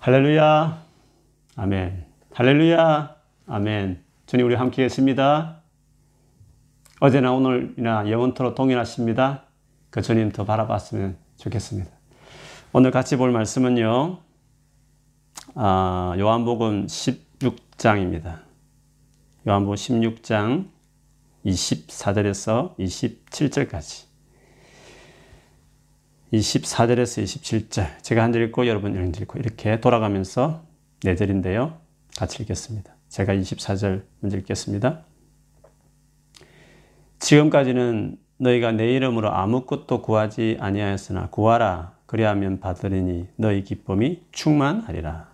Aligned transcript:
할렐루야. 0.00 0.82
아멘. 1.56 2.06
할렐루야. 2.32 3.16
아멘. 3.46 4.02
주님 4.24 4.46
우리 4.46 4.54
함께 4.54 4.84
계십니다. 4.84 5.60
어제나 7.00 7.32
오늘이나 7.32 8.10
영원토록 8.10 8.54
동일하십니다. 8.54 9.44
그 9.90 10.00
주님 10.00 10.32
더 10.32 10.46
바라봤으면 10.46 11.18
좋겠습니다. 11.36 11.90
오늘 12.72 12.90
같이 12.92 13.18
볼 13.18 13.30
말씀은요. 13.30 14.20
아, 15.56 16.14
요한복음 16.18 16.86
16장입니다. 16.86 18.38
요한복음 19.46 19.74
16장 19.74 20.68
24절에서 21.44 22.74
27절까지. 22.78 24.09
24절에서 26.32 27.24
27절. 27.24 28.02
제가 28.02 28.22
한 28.22 28.32
절 28.32 28.42
읽고 28.44 28.66
여러분 28.66 28.96
한 28.96 29.08
읽고 29.08 29.38
이렇게 29.38 29.80
돌아가면서 29.80 30.62
네 31.02 31.16
절인데요. 31.16 31.78
같이 32.16 32.42
읽겠습니다. 32.42 32.94
제가 33.08 33.34
24절 33.34 34.02
먼저 34.20 34.38
읽겠습니다. 34.38 35.00
지금까지는 37.18 38.16
너희가 38.38 38.72
내 38.72 38.94
이름으로 38.94 39.30
아무것도 39.32 40.02
구하지 40.02 40.56
아니하였으나 40.60 41.28
구하라 41.30 41.94
그리하면 42.06 42.60
받으리니 42.60 43.28
너희 43.36 43.64
기쁨이 43.64 44.22
충만하리라. 44.32 45.28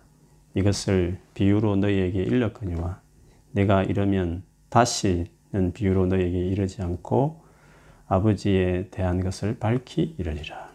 이것을 0.55 1.19
비유로 1.35 1.75
너희에게 1.77 2.23
일렀거니와 2.23 2.99
내가 3.51 3.83
이러면 3.83 4.43
다시는 4.69 5.71
비유로 5.73 6.07
너희에게 6.07 6.39
이르지 6.47 6.81
않고 6.81 7.43
아버지에 8.07 8.87
대한 8.89 9.21
것을 9.23 9.59
밝히 9.59 10.15
이르리라. 10.17 10.66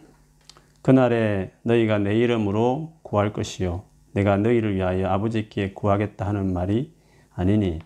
그날에 0.83 1.51
너희가 1.63 1.97
내 1.97 2.15
이름으로 2.15 2.93
구할 3.01 3.33
것이요 3.33 3.83
내가 4.11 4.37
너희를 4.37 4.75
위하여 4.75 5.07
아버지께 5.07 5.73
구하겠다 5.73 6.27
하는 6.27 6.53
말이 6.53 6.93
아니니 7.33 7.79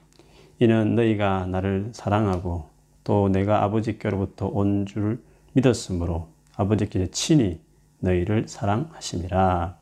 이는 0.59 0.95
너희가 0.95 1.45
나를 1.45 1.91
사랑하고 1.93 2.69
또 3.05 3.29
내가 3.29 3.63
아버지께로부터 3.63 4.47
온 4.47 4.85
줄 4.85 5.23
믿었으므로 5.53 6.27
아버지께 6.55 7.07
친히 7.11 7.61
너희를 7.99 8.47
사랑하심이라. 8.47 9.77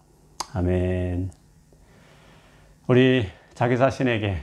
아멘. 0.54 1.32
우리 2.88 3.26
자기 3.54 3.78
자신에게 3.78 4.38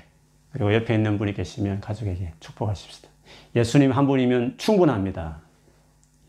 그리고 0.51 0.75
옆에 0.75 0.95
있는 0.95 1.17
분이 1.19 1.35
계시면 1.35 1.81
가족에게 1.81 2.33
축복하십시다. 2.41 3.09
예수님 3.55 3.93
한 3.93 4.07
분이면 4.07 4.59
충분합니다. 4.59 5.41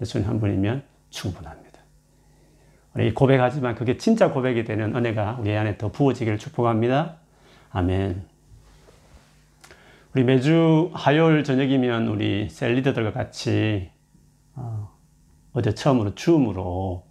예수님 0.01 0.27
한 0.27 0.39
분이면 0.39 0.83
충분합니다. 1.09 1.62
우리 2.95 3.13
고백하지만 3.13 3.75
그게 3.75 3.97
진짜 3.97 4.31
고백이 4.31 4.65
되는 4.65 4.95
은혜가 4.95 5.37
우리 5.39 5.55
안에 5.55 5.77
더 5.77 5.91
부어지기를 5.91 6.37
축복합니다. 6.37 7.17
아멘. 7.71 8.23
우리 10.13 10.23
매주 10.23 10.91
화요일 10.93 11.43
저녁이면 11.43 12.07
우리 12.07 12.49
셀 12.49 12.75
리더들과 12.75 13.13
같이 13.13 13.89
어, 14.55 14.89
제 15.63 15.73
처음으로 15.73 16.13
줌으로 16.13 17.03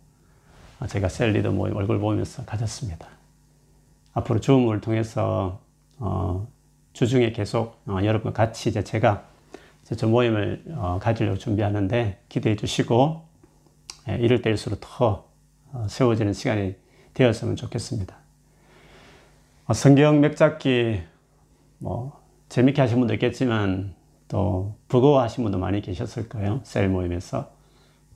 제가 0.89 1.09
셀 1.09 1.33
리더 1.33 1.51
모임 1.51 1.75
얼굴 1.75 1.99
보면서 1.99 2.45
가졌습니다. 2.45 3.09
앞으로 4.15 4.39
줌을 4.39 4.81
통해서 4.81 5.61
어, 5.99 6.47
주중에 6.93 7.33
계속 7.33 7.81
어, 7.87 7.99
여러분과 8.05 8.33
같이 8.33 8.69
이제 8.69 8.85
제가 8.85 9.25
저 9.97 10.07
모임을 10.07 10.63
어, 10.77 11.01
가지려고 11.03 11.39
준비하는데 11.39 12.23
기대해 12.29 12.55
주시고 12.55 13.23
예, 14.11 14.15
이럴 14.17 14.43
때일수록 14.43 14.81
더 14.81 15.07
어, 15.07 15.32
세워지는 15.89 16.33
시간이 16.33 16.75
되었으면 17.15 17.57
좋겠습니다. 17.57 18.17
어, 19.67 19.73
성경 19.73 20.21
맥잡기 20.21 21.01
뭐 21.79 22.21
재밌게 22.49 22.81
하신 22.81 22.99
분도 22.99 23.15
있겠지만 23.15 23.95
또 24.29 24.75
부거워하신 24.89 25.45
분도 25.45 25.59
많이 25.59 25.81
계셨을 25.81 26.29
거예요. 26.29 26.61
셀 26.65 26.89
모임에서. 26.89 27.51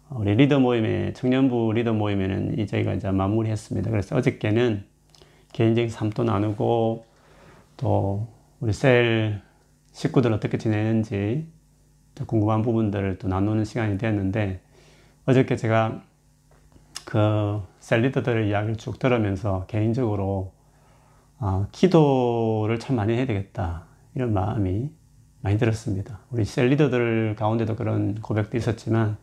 어, 0.09 0.19
우리 0.21 0.35
리더 0.35 0.61
모임에, 0.61 1.13
청년부 1.13 1.73
리더 1.75 1.93
모임에는 1.93 2.59
이 2.59 2.67
저희가 2.67 2.95
이제 2.95 3.11
마무리했습니다. 3.11 3.91
그래서 3.91 4.17
어저께는 4.17 4.85
개인적인 5.53 5.91
삶도 5.91 6.25
나누고 6.25 7.07
또 7.77 8.29
우리 8.61 8.73
셀 8.73 9.43
식구들 9.93 10.33
어떻게 10.33 10.59
지내는지 10.59 11.47
궁금한 12.27 12.63
부분들을 12.63 13.19
또 13.19 13.29
나누는 13.29 13.65
시간이 13.65 13.99
되었는데 13.99 14.61
어저께 15.27 15.57
제가 15.57 16.03
그 17.07 17.63
셀리더들의 17.79 18.49
이야기를 18.49 18.77
쭉 18.77 18.99
들으면서 18.99 19.65
개인적으로 19.69 20.53
아, 21.39 21.69
기도를 21.71 22.81
참 22.81 22.97
많이 22.97 23.15
해야 23.15 23.27
되겠다 23.27 23.85
이런 24.17 24.33
마음이 24.33 24.91
많이 25.41 25.57
들었습니다. 25.57 26.19
우리 26.33 26.45
셀리더들 26.45 27.37
가운데도 27.39 27.77
그런 27.77 28.21
고백도 28.21 28.57
있었지만 28.57 29.17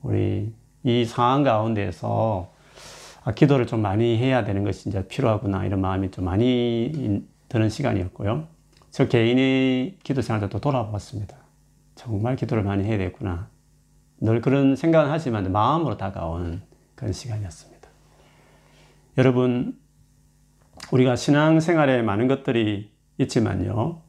우리 0.00 0.54
이 0.84 1.04
상황 1.04 1.42
가운데서 1.42 2.50
아, 3.24 3.32
기도를 3.32 3.66
좀 3.66 3.82
많이 3.82 4.16
해야 4.16 4.42
되는 4.44 4.64
것이 4.64 4.88
이제 4.88 5.06
필요하구나 5.06 5.66
이런 5.66 5.82
마음이 5.82 6.10
좀 6.12 6.24
많이 6.24 7.22
드는 7.50 7.68
시간이었고요. 7.68 8.46
저 8.90 9.08
개인의 9.08 9.98
기도 10.02 10.22
생활도 10.22 10.48
또 10.48 10.60
돌아봤습니다. 10.60 11.36
정말 11.94 12.36
기도를 12.36 12.62
많이 12.62 12.84
해야 12.84 12.96
되구나. 12.96 13.48
늘 14.18 14.40
그런 14.40 14.76
생각은 14.76 15.10
하지만 15.10 15.52
마음으로 15.52 15.98
다가온 15.98 16.62
그런 17.02 17.12
시간이었습니다. 17.12 17.88
여러분, 19.18 19.76
우리가 20.92 21.16
신앙생활에 21.16 22.00
많은 22.00 22.28
것들이 22.28 22.92
있지만요. 23.18 24.00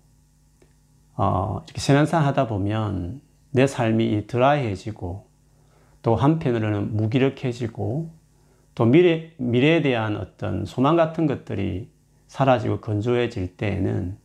어, 1.15 1.61
이렇게 1.65 1.81
신앙생활 1.81 2.23
하다 2.27 2.47
보면 2.47 3.19
내 3.49 3.65
삶이 3.65 4.27
드라이해지고 4.27 5.27
또 6.03 6.15
한편으로는 6.15 6.95
무기력해지고 6.95 8.13
또 8.75 8.85
미래, 8.85 9.31
미래에 9.37 9.81
대한 9.81 10.15
어떤 10.15 10.63
소망 10.65 10.95
같은 10.95 11.25
것들이 11.25 11.89
사라지고 12.27 12.79
건조해질 12.79 13.57
때에는 13.57 14.19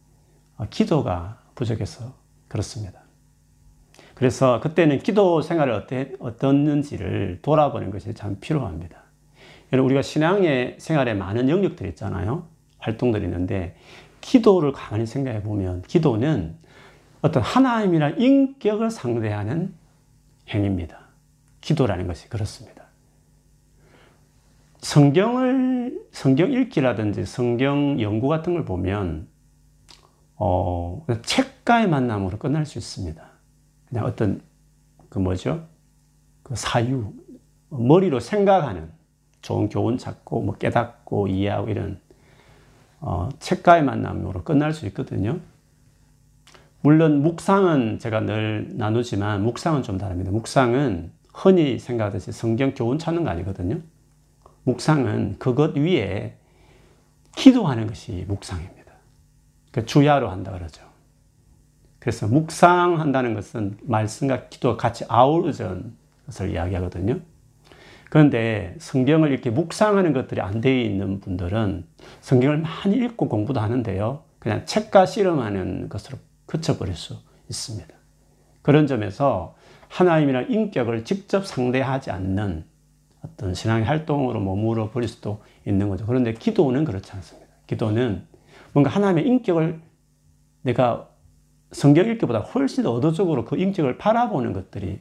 어, 0.59 0.67
기도가 0.69 1.41
부족해서 1.55 2.13
그렇습니다. 2.49 2.98
그래서 4.19 4.59
그때는 4.59 4.99
기도 4.99 5.43
생활을 5.43 5.73
어때, 5.73 6.11
어떻는지를 6.19 7.39
돌아보는 7.41 7.93
것이 7.93 8.15
참 8.15 8.37
필요합니다. 8.41 8.99
여러분, 9.73 9.91
우리가 9.91 10.03
신앙의 10.03 10.75
생활에 10.79 11.15
많은 11.15 11.49
영역들이 11.49 11.91
있잖아요. 11.91 12.49
활동들이 12.79 13.23
있는데, 13.25 13.77
기도를 14.21 14.73
가만히 14.73 15.07
생각해 15.07 15.45
보면, 15.45 15.83
기도는 15.83 16.57
어떤 17.23 17.45
하나님이란 17.45 18.21
인격을 18.21 18.91
상대하는 18.91 19.73
행위입니다. 20.49 20.99
기도라는 21.61 22.09
것이 22.09 22.29
그렇습니다. 22.29 22.87
성경을, 24.79 25.97
성경 26.11 26.51
읽기라든지 26.51 27.25
성경 27.25 28.01
연구 28.01 28.27
같은 28.27 28.55
걸 28.55 28.65
보면, 28.65 29.29
어, 30.35 31.07
책과의 31.23 31.89
만남으로 31.89 32.39
끝날 32.39 32.67
수 32.67 32.79
있습니다. 32.79 33.28
그냥 33.89 34.05
어떤 34.05 34.41
그 35.09 35.19
뭐죠? 35.19 35.67
그 36.43 36.55
사유 36.57 37.13
머리로 37.71 38.21
생각하는 38.21 38.91
좋은 39.43 39.69
교훈 39.69 39.99
찾고 39.99 40.43
뭐 40.43 40.57
깨닫고 40.57 41.29
이해하고 41.29 41.69
이런 41.69 42.01
어, 43.01 43.29
책과의 43.39 43.85
만남으로 43.85 44.43
끝날 44.43 44.73
수 44.73 44.87
있거든요. 44.87 45.39
물론 46.81 47.23
묵상은 47.23 47.99
제가 47.99 48.21
늘 48.21 48.69
나누지만 48.73 49.43
묵상은 49.43 49.83
좀 49.83 49.99
다릅니다. 49.99 50.31
묵상은 50.31 51.13
흔히 51.33 51.79
생각하듯이 51.79 52.33
성경 52.33 52.75
교훈 52.75 52.99
찾는 52.99 53.25
거 53.25 53.31
아니거든요. 53.31 53.81
묵상은 54.65 55.37
그것 55.39 55.77
위에 55.77 56.37
기도하는 57.37 57.87
것이 57.87 58.25
묵상입니다. 58.29 58.93
그 59.71 59.87
주야로 59.87 60.29
한다 60.31 60.53
그러죠. 60.53 60.88
그래서 61.99 62.27
묵상한다는 62.27 63.35
것은 63.35 63.79
말씀과 63.83 64.49
기도가 64.49 64.77
같이 64.77 65.05
아우러진 65.09 65.97
것을 66.27 66.53
이야기하거든요. 66.53 67.21
그런데 68.11 68.75
성경을 68.79 69.31
이렇게 69.31 69.51
묵상하는 69.51 70.13
것들이 70.13 70.41
안 70.41 70.61
되어 70.61 70.81
있는 70.81 71.21
분들은 71.21 71.85
성경을 72.21 72.59
많이 72.59 72.97
읽고 72.97 73.29
공부도 73.29 73.61
하는데요. 73.61 74.23
그냥 74.39 74.65
책과 74.65 75.07
씨름하는 75.07 75.89
것으로 75.89 76.19
그쳐버릴 76.47 76.95
수 76.95 77.17
있습니다. 77.49 77.95
그런 78.63 78.87
점에서 78.87 79.57
하나님이랑 79.89 80.51
인격을 80.51 81.05
직접 81.05 81.47
상대하지 81.47 82.11
않는 82.11 82.65
어떤 83.23 83.55
신앙의 83.55 83.85
활동으로 83.85 84.41
머무러 84.41 84.91
버릴 84.91 85.09
수도 85.09 85.43
있는 85.67 85.89
거죠. 85.89 86.07
그런데 86.07 86.33
기도는 86.33 86.85
그렇지 86.85 87.11
않습니다. 87.13 87.49
기도는 87.67 88.27
뭔가 88.73 88.91
하나님의 88.91 89.27
인격을 89.27 89.81
내가 90.63 91.09
성경 91.73 92.07
읽기보다 92.07 92.41
훨씬 92.41 92.85
더 92.85 92.95
의도적으로 92.95 93.45
그 93.45 93.57
인격을 93.57 93.99
바라보는 93.99 94.53
것들이 94.53 95.01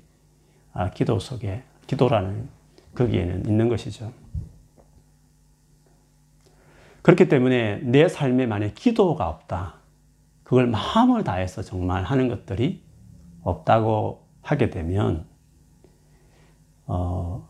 아, 0.74 0.92
기도 0.92 1.20
속에, 1.20 1.64
기도라는 1.88 2.50
거기에는 2.94 3.46
있는 3.46 3.70
것이죠. 3.70 4.12
그렇기 7.02 7.30
때문에 7.30 7.80
내 7.84 8.08
삶에 8.08 8.46
만약 8.46 8.76
기도가 8.76 9.30
없다. 9.30 9.76
그걸 10.44 10.68
마음을 10.68 11.24
다해서 11.24 11.62
정말 11.62 12.04
하는 12.04 12.28
것들이 12.28 12.84
없다고 13.44 14.28
하게 14.42 14.70
되면, 14.70 15.26
어, 16.86 17.48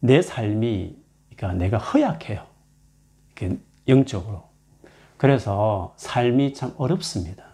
내 0.00 0.22
삶이, 0.22 0.96
그러니까 1.36 1.58
내가 1.58 1.78
허약해요. 1.78 2.46
영적으로. 3.88 4.44
그래서 5.16 5.94
삶이 5.96 6.54
참 6.54 6.72
어렵습니다. 6.76 7.51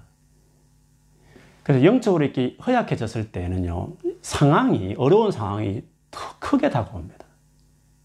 그래서 1.69 1.85
영적으로 1.85 2.25
이렇게 2.25 2.57
허약해졌을 2.67 3.31
때는요, 3.31 3.93
상황이, 4.23 4.95
어려운 4.97 5.31
상황이 5.31 5.83
더 6.11 6.21
크게 6.39 6.71
다가옵니다. 6.71 7.27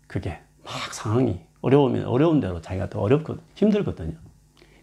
그게 0.06 0.42
막 0.66 0.74
상황이 0.94 1.40
어려우면 1.62 2.04
어려운 2.04 2.42
대로 2.42 2.60
자기가 2.60 2.90
더 2.90 3.00
어렵고 3.00 3.38
힘들거든요. 3.56 4.18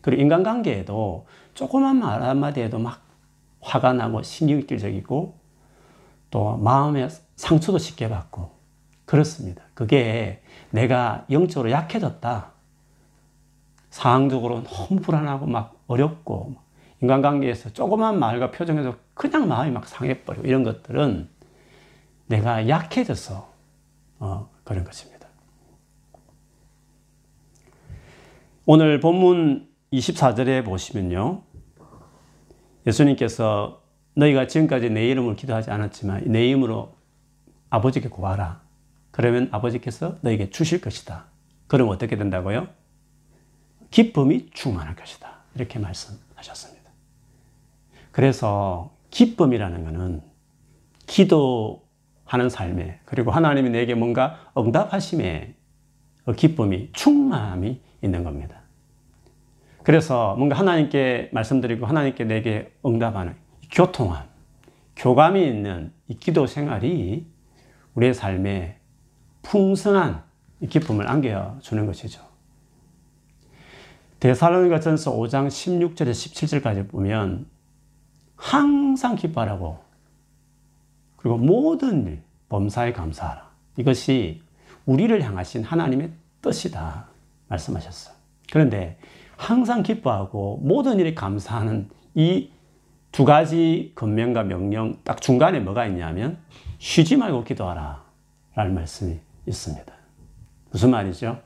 그리고 0.01 0.23
인간관계에도 0.23 1.27
조그만 1.53 1.99
말 1.99 2.23
한마디에도 2.23 2.79
막 2.79 3.03
화가 3.61 3.93
나고 3.93 4.23
신경질적이고 4.23 5.39
또 6.31 6.57
마음에 6.57 7.07
상처도 7.37 7.77
쉽게 7.77 8.09
받고 8.09 8.51
그렇습니다. 9.05 9.63
그게 9.75 10.43
내가 10.71 11.27
영적으로 11.31 11.71
약해졌다. 11.71 12.51
상황적으로 13.91 14.63
너무 14.63 15.03
불안하고 15.03 15.45
막 15.45 15.75
어렵고 15.87 16.70
인간관계에서 17.03 17.73
조그만 17.73 18.19
말과 18.19 18.51
표정에서 18.51 18.97
그냥 19.15 19.49
마음이 19.49 19.71
막 19.71 19.87
상해버리고 19.87 20.47
이런 20.47 20.63
것들은 20.63 21.29
내가 22.27 22.69
약해져서 22.69 23.51
어, 24.19 24.51
그런 24.65 24.85
것입니다. 24.85 25.29
오늘 28.67 29.01
본문 29.01 29.69
24절에 29.93 30.65
보시면요. 30.65 31.43
예수님께서 32.87 33.83
너희가 34.15 34.47
지금까지 34.47 34.91
내 34.91 35.09
이름을 35.09 35.37
기도하지 35.37 35.71
않았지만 35.71 36.25
내 36.27 36.47
이름으로 36.49 36.95
아버지께 37.71 38.09
구하라. 38.09 38.61
그러면 39.11 39.49
아버지께서 39.51 40.19
너에게 40.21 40.51
주실 40.51 40.81
것이다. 40.81 41.27
그럼 41.67 41.89
어떻게 41.89 42.17
된다고요? 42.17 42.69
기쁨이 43.91 44.51
충만할 44.53 44.95
것이다. 44.95 45.39
이렇게 45.55 45.79
말씀하셨습니다. 45.79 46.90
그래서 48.13 48.93
기쁨이라는 49.11 49.85
것은 49.85 50.23
기도하는 51.07 52.49
삶에 52.49 53.01
그리고 53.05 53.31
하나님이 53.31 53.71
내게 53.71 53.95
뭔가 53.95 54.53
응답하심에 54.57 55.55
그 56.25 56.33
기쁨이 56.35 56.91
충만함이 56.93 57.81
있는 58.03 58.25
겁니다. 58.25 58.61
그래서 59.83 60.37
뭔가 60.37 60.57
하나님께 60.57 61.31
말씀드리고 61.33 61.87
하나님께 61.87 62.25
내게 62.25 62.73
응답하는 62.85 63.35
교통함, 63.73 64.25
교감이 64.97 65.45
있는 65.47 65.93
이 66.09 66.15
기도 66.15 66.47
생활이 66.47 67.27
우리의 67.95 68.15
삶에 68.15 68.79
풍성한 69.43 70.23
기쁨을 70.69 71.09
안겨주는 71.09 71.87
것이죠. 71.87 72.23
데살로니가 74.21 74.81
전서 74.81 75.17
5장 75.17 75.49
16절에 75.49 76.11
17절까지 76.11 76.89
보면 76.89 77.47
항상 78.41 79.17
기뻐하라고 79.17 79.79
그리고 81.17 81.37
모든 81.37 82.07
일 82.07 82.23
범사에 82.49 82.93
감사하라. 82.93 83.51
이것이 83.77 84.43
우리를 84.87 85.23
향하신 85.23 85.63
하나님의 85.63 86.11
뜻이다 86.43 87.07
말씀하셨어요. 87.49 88.15
그런데 88.51 88.99
항상 89.37 89.83
기뻐하고 89.83 90.61
모든 90.63 90.99
일에 90.99 91.15
감사하는 91.15 91.89
이 92.15 92.51
두 93.13 93.25
가지 93.25 93.93
권면과 93.97 94.45
명령 94.45 94.99
딱 95.03 95.21
중간에 95.21 95.61
뭐가 95.61 95.87
있냐면 95.87 96.39
쉬지 96.79 97.17
말고 97.17 97.45
기도하라 97.45 98.05
라는 98.55 98.75
말씀이 98.75 99.19
있습니다. 99.47 99.93
무슨 100.71 100.91
말이죠? 100.91 101.41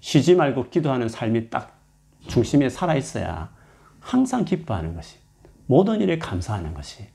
쉬지 0.00 0.34
말고 0.34 0.70
기도하는 0.70 1.08
삶이 1.08 1.50
딱 1.50 1.78
중심에 2.26 2.70
살아 2.70 2.94
있어야 2.94 3.50
항상 4.00 4.44
기뻐하는 4.44 4.94
것이 4.94 5.18
모든 5.66 6.00
일에 6.00 6.18
감사하는 6.18 6.74
것이 6.74 7.06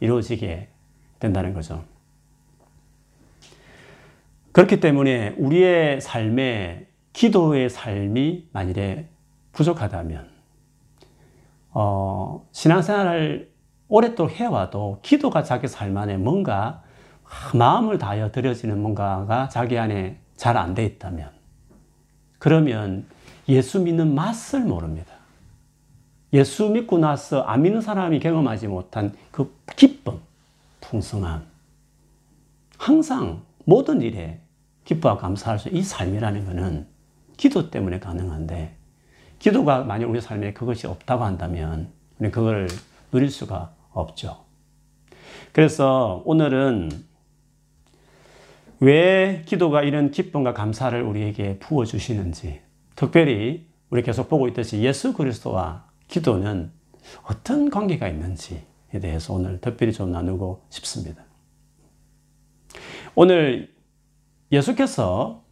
이루어지게 0.00 0.68
된다는 1.18 1.54
거죠. 1.54 1.84
그렇기 4.52 4.80
때문에 4.80 5.34
우리의 5.38 6.00
삶에 6.00 6.88
기도의 7.12 7.68
삶이 7.70 8.48
만일에 8.52 9.08
부족하다면, 9.52 10.30
어, 11.70 12.46
신앙생활을 12.52 13.52
오랫도록 13.88 14.32
해와도 14.32 15.00
기도가 15.02 15.42
자기 15.42 15.68
삶 15.68 15.96
안에 15.96 16.16
뭔가 16.16 16.82
마음을 17.54 17.98
다하여 17.98 18.30
드려지는 18.32 18.80
뭔가가 18.80 19.48
자기 19.48 19.78
안에 19.78 20.20
잘 20.36 20.56
안 20.56 20.74
돼 20.74 20.84
있다면, 20.84 21.30
그러면 22.38 23.06
예수 23.48 23.80
믿는 23.80 24.14
맛을 24.14 24.60
모릅니다. 24.60 25.15
예수 26.36 26.68
믿고 26.68 26.98
나서 26.98 27.40
안 27.42 27.62
믿는 27.62 27.80
사람이 27.80 28.20
경험하지 28.20 28.68
못한 28.68 29.14
그 29.30 29.54
기쁨, 29.74 30.20
풍성함. 30.82 31.46
항상 32.76 33.42
모든 33.64 34.02
일에 34.02 34.40
기뻐하고 34.84 35.18
감사할 35.18 35.58
수, 35.58 35.70
이 35.70 35.82
삶이라는 35.82 36.44
것은 36.44 36.86
기도 37.38 37.70
때문에 37.70 38.00
가능한데, 38.00 38.76
기도가 39.38 39.84
만약 39.84 40.10
우리 40.10 40.20
삶에 40.20 40.52
그것이 40.52 40.86
없다고 40.86 41.24
한다면, 41.24 41.90
우리 42.18 42.30
그걸 42.30 42.68
누릴 43.12 43.30
수가 43.30 43.74
없죠. 43.92 44.44
그래서 45.52 46.22
오늘은 46.26 46.90
왜 48.80 49.42
기도가 49.46 49.82
이런 49.82 50.10
기쁨과 50.10 50.52
감사를 50.52 51.00
우리에게 51.00 51.58
부어주시는지, 51.60 52.60
특별히 52.94 53.66
우리 53.88 54.02
계속 54.02 54.28
보고 54.28 54.46
있듯이 54.48 54.82
예수 54.82 55.14
그리스도와 55.14 55.86
기도는 56.08 56.70
어떤 57.22 57.70
관계가 57.70 58.08
있는지에 58.08 58.64
대해서 59.00 59.34
오늘 59.34 59.60
특별히 59.60 59.92
좀 59.92 60.10
나누고 60.10 60.64
싶습니다. 60.70 61.24
오늘 63.14 63.74
예수께서 64.52 65.44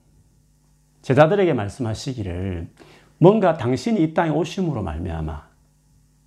제자들에게 1.02 1.52
말씀하시기를 1.52 2.70
뭔가 3.18 3.56
당신이 3.56 4.02
이 4.02 4.14
땅에 4.14 4.30
오심으로 4.30 4.82
말미암아 4.82 5.48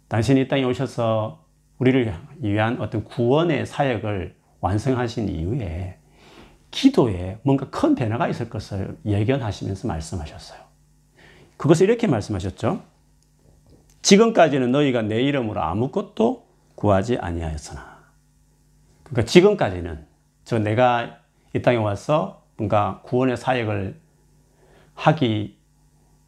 당신이 0.08 0.42
이 0.42 0.48
땅에 0.48 0.64
오셔서 0.64 1.46
우리를 1.80 2.14
위한 2.40 2.82
어떤 2.82 3.04
구원의 3.04 3.66
사역을 3.66 4.36
완성하신 4.62 5.30
이후에 5.30 6.00
기도에 6.72 7.40
뭔가 7.44 7.70
큰 7.70 7.96
변화가 7.96 8.28
있을 8.28 8.50
것을 8.50 8.98
예견하시면서 9.06 9.88
말씀하셨어요. 9.88 10.60
그것을 11.58 11.88
이렇게 11.90 12.08
말씀하셨죠. 12.08 12.84
지금까지는 14.02 14.72
너희가 14.72 15.02
내 15.02 15.22
이름으로 15.22 15.62
아무것도 15.62 16.48
구하지 16.76 17.18
아니하였으나. 17.18 17.98
그러니까 19.04 19.26
지금까지는 19.26 20.06
저 20.44 20.60
내가 20.60 21.20
이 21.54 21.62
땅에 21.62 21.78
와서 21.78 22.44
뭔가 22.58 23.02
구원의 23.04 23.38
사역을 23.38 24.00
하기 24.96 25.58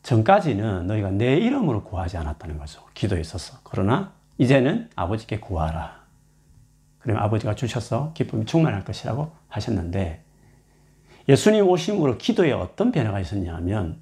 전까지는 0.03 0.87
너희가 0.87 1.11
내 1.11 1.37
이름으로 1.37 1.83
구하지 1.83 2.17
않았다는 2.17 2.57
거죠. 2.57 2.83
기도에 2.93 3.19
있어서. 3.21 3.59
그러나 3.63 4.13
이제는 4.37 4.89
아버지께 4.95 5.39
구하라. 5.39 5.99
그러면 6.99 7.23
아버지가 7.23 7.55
주셔서 7.55 8.13
기쁨이 8.13 8.45
충만할 8.45 8.85
것이라고 8.85 9.31
하셨는데 9.47 10.23
예수님 11.27 11.67
오심으로 11.67 12.17
기도에 12.17 12.51
어떤 12.51 12.91
변화가 12.91 13.19
있었냐면 13.19 14.01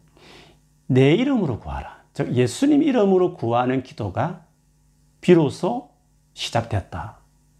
내 0.87 1.13
이름으로 1.13 1.59
구하라. 1.59 1.96
즉 2.17 2.33
예수님 2.33 2.81
이름으로 2.81 3.35
구하는 3.35 3.83
기도가 3.83 4.43
비로소 5.21 5.91
시작됐다. 6.33 7.19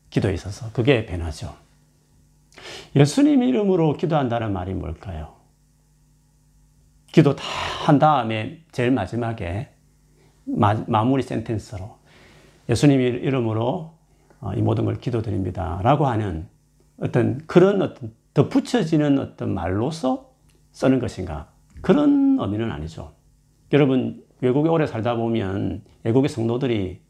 기도에 0.10 0.34
있어서 0.34 0.72
그게 0.74 1.06
변화죠. 1.06 1.56
예수님 2.96 3.44
이름으로 3.44 3.98
기도한다는 3.98 4.52
말이 4.52 4.74
뭘까요? 4.74 5.36
기도 7.12 7.36
다 7.36 7.44
한 7.88 8.00
다음에 8.00 8.66
제일 8.74 8.92
마지막에 8.92 9.70
마, 10.44 10.74
무리 10.74 11.24
센텐스로 11.24 11.96
예수님 12.68 13.00
이름으로 13.00 13.94
어, 14.42 14.54
이 14.56 14.62
모든 14.62 14.84
걸 14.84 14.96
기도드립니다. 15.00 15.80
라고 15.84 16.08
하는 16.08 16.50
어떤 17.00 17.38
그런 17.48 17.82
어떤 17.82 18.12
덧붙여지는 18.34 19.20
어떤 19.20 19.54
말로서 19.54 20.34
쓰는 20.74 21.00
것인가? 21.00 21.48
그런 21.82 22.38
의미는 22.42 22.72
아니죠. 22.74 23.14
여러분, 23.72 24.27
외국에 24.42 24.70
오래 24.70 24.86
살다 24.86 25.16
보면 25.16 25.84
외국의 26.04 26.30
성도들이 26.30 27.02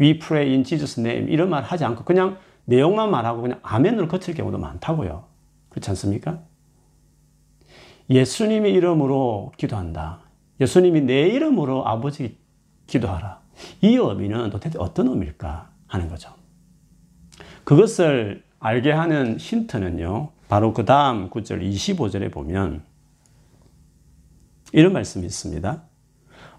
We 0.00 0.18
pray 0.18 0.50
in 0.50 0.64
Jesus 0.64 1.00
name 1.00 1.32
이런 1.32 1.50
말 1.50 1.62
하지 1.62 1.84
않고 1.84 2.04
그냥 2.04 2.38
내용만 2.64 3.10
말하고 3.10 3.42
그냥 3.42 3.60
아멘으로 3.62 4.08
거칠 4.08 4.34
경우도 4.34 4.58
많다고요. 4.58 5.24
그렇지 5.68 5.90
않습니까? 5.90 6.42
예수님의 8.10 8.72
이름으로 8.72 9.52
기도한다. 9.56 10.20
예수님이 10.60 11.02
내 11.02 11.28
이름으로 11.28 11.86
아버지 11.86 12.38
기도하라. 12.86 13.40
이 13.80 13.96
의미는 13.96 14.50
도대체 14.50 14.78
어떤 14.78 15.08
의미일까 15.08 15.70
하는 15.86 16.08
거죠. 16.08 16.30
그것을 17.64 18.44
알게 18.58 18.92
하는 18.92 19.38
힌트는요. 19.38 20.30
바로 20.48 20.72
그 20.72 20.84
다음 20.84 21.30
9절 21.30 21.62
25절에 21.62 22.32
보면 22.32 22.82
이런 24.72 24.92
말씀이 24.92 25.24
있습니다. 25.24 25.82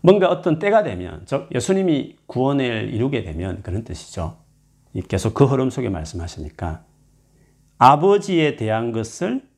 뭔가 0.05 0.29
어떤 0.29 0.59
때가 0.59 0.83
되면, 0.83 1.23
즉 1.25 1.49
예수님이 1.51 2.15
구원을 2.27 2.93
이루게 2.93 3.23
되면 3.23 3.63
그런 3.63 3.83
뜻이죠. 3.83 4.37
계속 5.07 5.33
그 5.33 5.45
흐름 5.45 5.71
속에 5.71 5.89
말씀하시니까 5.89 6.85
아버지에 7.79 8.55
대한 8.55 8.91
것을 8.91 9.49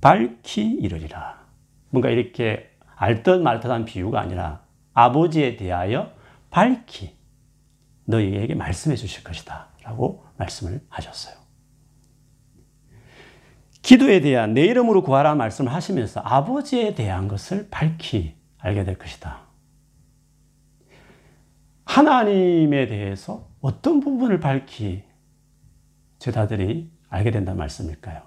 밝히 0.00 0.70
이르리라. 0.70 1.48
뭔가 1.90 2.10
이렇게 2.10 2.70
알듯 2.94 3.42
말듯한 3.42 3.84
비유가 3.84 4.20
아니라 4.20 4.62
아버지에 4.94 5.56
대하여 5.56 6.12
밝히 6.50 7.16
너희에게 8.04 8.54
말씀해 8.54 8.94
주실 8.94 9.24
것이다. 9.24 9.66
라고 9.82 10.24
말씀을 10.36 10.80
하셨어요. 10.90 11.34
기도에 13.82 14.20
대한 14.20 14.54
내 14.54 14.64
이름으로 14.64 15.02
구하라 15.02 15.34
말씀을 15.34 15.72
하시면서 15.74 16.20
아버지에 16.20 16.94
대한 16.94 17.26
것을 17.26 17.66
밝히 17.68 18.36
알게 18.58 18.84
될 18.84 18.96
것이다. 18.96 19.41
하나님에 21.84 22.86
대해서 22.86 23.48
어떤 23.60 24.00
부분을 24.00 24.40
밝히 24.40 25.04
제자들이 26.18 26.90
알게 27.08 27.30
된다는 27.30 27.58
말씀일까요? 27.58 28.22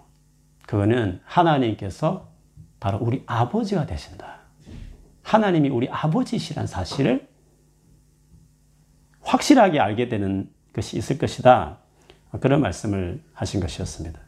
그거는 0.67 1.21
하나님께서 1.23 2.29
바로 2.79 2.99
우리 2.99 3.23
아버지가 3.25 3.85
되신다. 3.85 4.39
하나님이 5.23 5.69
우리 5.69 5.89
아버지시란 5.89 6.67
사실을 6.67 7.27
확실하게 9.21 9.79
알게 9.79 10.07
되는 10.07 10.49
것이 10.73 10.97
있을 10.97 11.17
것이다. 11.17 11.79
그런 12.39 12.61
말씀을 12.61 13.21
하신 13.33 13.59
것이었습니다. 13.59 14.19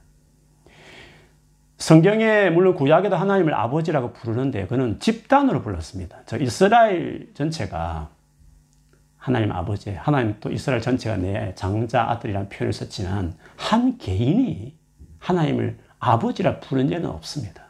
성경에 1.78 2.50
물론 2.50 2.74
구약에도 2.74 3.16
하나님을 3.16 3.54
아버지라고 3.54 4.14
부르는데 4.14 4.66
그는 4.66 5.00
집단으로 5.00 5.62
불렀습니다. 5.62 6.22
저 6.26 6.38
이스라엘 6.38 7.32
전체가 7.36 8.10
하나님 9.28 9.52
아버지, 9.52 9.90
하나님 9.92 10.38
또 10.40 10.50
이스라엘 10.50 10.80
전체가 10.80 11.18
내 11.18 11.54
장자 11.54 12.12
아들이라는 12.12 12.48
표현을 12.48 12.72
썼지만 12.72 13.34
한 13.58 13.98
개인이 13.98 14.74
하나님을 15.20 15.78
아버지라 16.00 16.62
부른 16.62 16.88
적은 16.88 17.10
없습니다. 17.10 17.64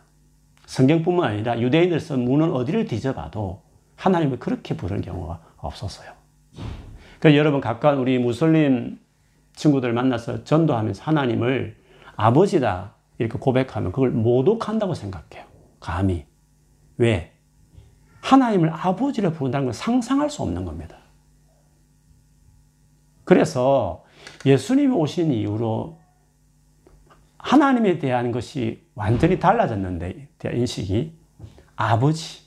성경뿐만 0.68 1.32
아니라 1.32 1.60
유대인들 1.60 2.00
쓴 2.00 2.26
문은 2.26 2.52
어디를 2.52 2.86
뒤져봐도 2.86 3.64
하나님을 3.96 4.38
그렇게 4.38 4.78
부르는 4.78 5.02
경우가 5.02 5.40
없었어요. 5.58 6.12
그래서 7.20 7.36
여러분 7.36 7.60
가까운 7.60 7.98
우리 7.98 8.20
무슬림 8.20 9.00
친구들 9.56 9.94
만나서 9.94 10.44
전도하면서 10.44 11.02
하나님을 11.02 11.76
아버지다 12.16 12.94
이렇게 13.18 13.40
고백하면 13.40 13.92
그걸 13.92 14.12
모독한다고 14.12 14.94
생각해요. 14.94 15.44
감히. 15.80 16.24
왜? 16.98 17.32
하나님을 18.22 18.70
아버지를 18.72 19.34
부른다는 19.34 19.66
건 19.66 19.74
상상할 19.74 20.30
수 20.30 20.44
없는 20.44 20.64
겁니다. 20.64 20.98
그래서 23.27 24.05
예수님이 24.46 24.93
오신 24.96 25.34
이후로 25.34 26.00
하나님에 27.38 28.00
대한 28.00 28.31
것이 28.31 28.88
완전히 28.96 29.38
달라졌는데, 29.38 30.29
인식이 30.46 31.13
아버지, 31.75 32.43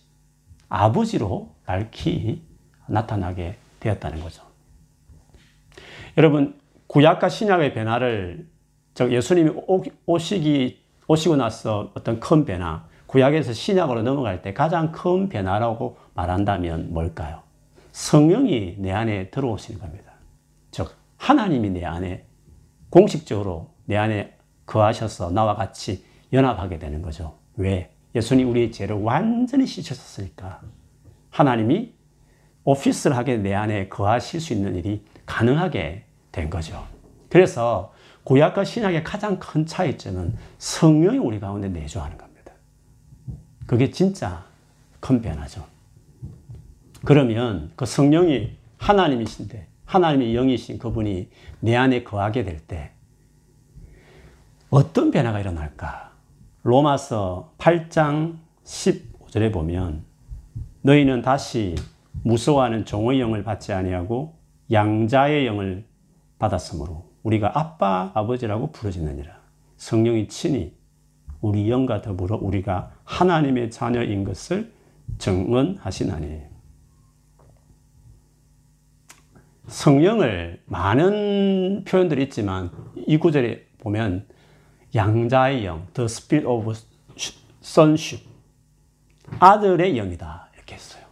아버지로 0.70 1.54
밝히 1.66 2.42
나타나게 2.87 3.56
되었다는 3.78 4.22
거죠. 4.22 4.42
여러분, 6.16 6.58
구약과 6.87 7.28
신약의 7.28 7.75
변화를 7.75 8.49
즉 8.94 9.12
예수님이 9.12 9.52
오시기 10.06 10.80
오시고 11.06 11.37
나서 11.37 11.92
어떤 11.94 12.20
큰 12.20 12.46
변화, 12.46 12.87
구약에서 13.06 13.52
신약으로 13.52 14.02
넘어갈 14.02 14.40
때 14.40 14.54
가장 14.54 14.92
큰 14.92 15.28
변화라고 15.28 15.99
말한다면 16.14 16.94
뭘까요? 16.94 17.42
성령이 17.92 18.76
내 18.78 18.92
안에 18.92 19.28
들어오시는 19.30 19.78
겁니다. 19.78 20.10
즉 21.20 21.30
하나님이 21.30 21.70
내 21.70 21.84
안에 21.84 22.24
공식적으로 22.88 23.70
내 23.84 23.96
안에 23.96 24.36
거하셔서 24.66 25.30
나와 25.30 25.54
같이 25.54 26.04
연합하게 26.32 26.78
되는 26.78 27.02
거죠. 27.02 27.38
왜? 27.56 27.92
예수님 28.14 28.50
우리의 28.50 28.72
죄를 28.72 28.96
완전히 28.96 29.66
씻으셨으니까 29.66 30.60
하나님이 31.30 31.92
오피스를 32.64 33.16
하게 33.16 33.36
내 33.36 33.54
안에 33.54 33.88
거하실 33.88 34.40
수 34.40 34.52
있는 34.52 34.74
일이 34.74 35.04
가능하게 35.26 36.04
된 36.32 36.50
거죠. 36.50 36.84
그래서 37.28 37.92
구약과 38.24 38.64
신약의 38.64 39.04
가장 39.04 39.38
큰 39.38 39.64
차이점은 39.64 40.36
성령이 40.58 41.18
우리 41.18 41.38
가운데 41.38 41.68
내주하는 41.68 42.18
겁니다. 42.18 42.52
그게 43.66 43.90
진짜 43.90 44.44
큰 44.98 45.22
변화죠. 45.22 45.64
그러면 47.04 47.70
그 47.76 47.86
성령이 47.86 48.56
하나님이신데 48.78 49.69
하나님의 49.90 50.32
영이신 50.35 50.78
그분이 50.78 51.28
내 51.61 51.75
안에 51.75 52.04
거하게 52.04 52.44
될 52.44 52.61
때 52.66 52.92
어떤 54.70 55.11
변화가 55.11 55.40
일어날까? 55.40 56.12
로마서 56.62 57.54
8장 57.59 58.37
15절에 58.62 59.52
보면 59.52 60.04
너희는 60.82 61.23
다시 61.23 61.75
무서워하는 62.23 62.85
종의 62.85 63.20
영을 63.20 63.42
받지 63.42 63.73
아니하고 63.73 64.37
양자의 64.70 65.47
영을 65.47 65.85
받았으므로 66.38 67.11
우리가 67.25 67.59
아빠, 67.59 68.12
아버지라고 68.14 68.70
부르짖느니라. 68.70 69.40
성령이 69.76 70.28
친히 70.28 70.73
우리 71.40 71.68
영과 71.68 72.00
더불어 72.00 72.37
우리가 72.40 72.92
하나님의 73.04 73.73
자녀인 73.73 74.23
것을 74.23 74.73
증언하시나니. 75.18 76.50
성령을 79.70 80.60
많은 80.66 81.84
표현들이 81.84 82.24
있지만 82.24 82.70
이 83.06 83.16
구절에 83.18 83.66
보면 83.78 84.26
양자의 84.94 85.64
영, 85.64 85.86
the 85.94 86.06
spirit 86.06 86.46
of 86.46 86.72
sonship, 87.62 88.28
아들의 89.38 89.94
영이다 89.94 90.48
이렇게 90.56 90.74
했어요. 90.74 91.04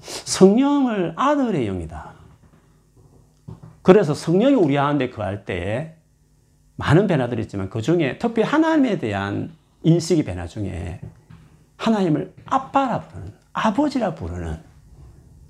성령을 0.00 1.14
아들의 1.16 1.66
영이다. 1.66 2.12
그래서 3.82 4.14
성령이 4.14 4.54
우리 4.54 4.74
가운데 4.74 5.10
거할 5.10 5.44
때에 5.44 5.94
많은 6.76 7.08
변화들이 7.08 7.42
있지만 7.42 7.68
그 7.68 7.82
중에 7.82 8.18
특히 8.18 8.42
하나님에 8.42 8.98
대한 8.98 9.52
인식의 9.82 10.24
변화 10.24 10.46
중에 10.46 11.00
하나님을 11.76 12.32
아빠라 12.46 13.00
부르는, 13.00 13.34
아버지라 13.52 14.14
부르는, 14.14 14.71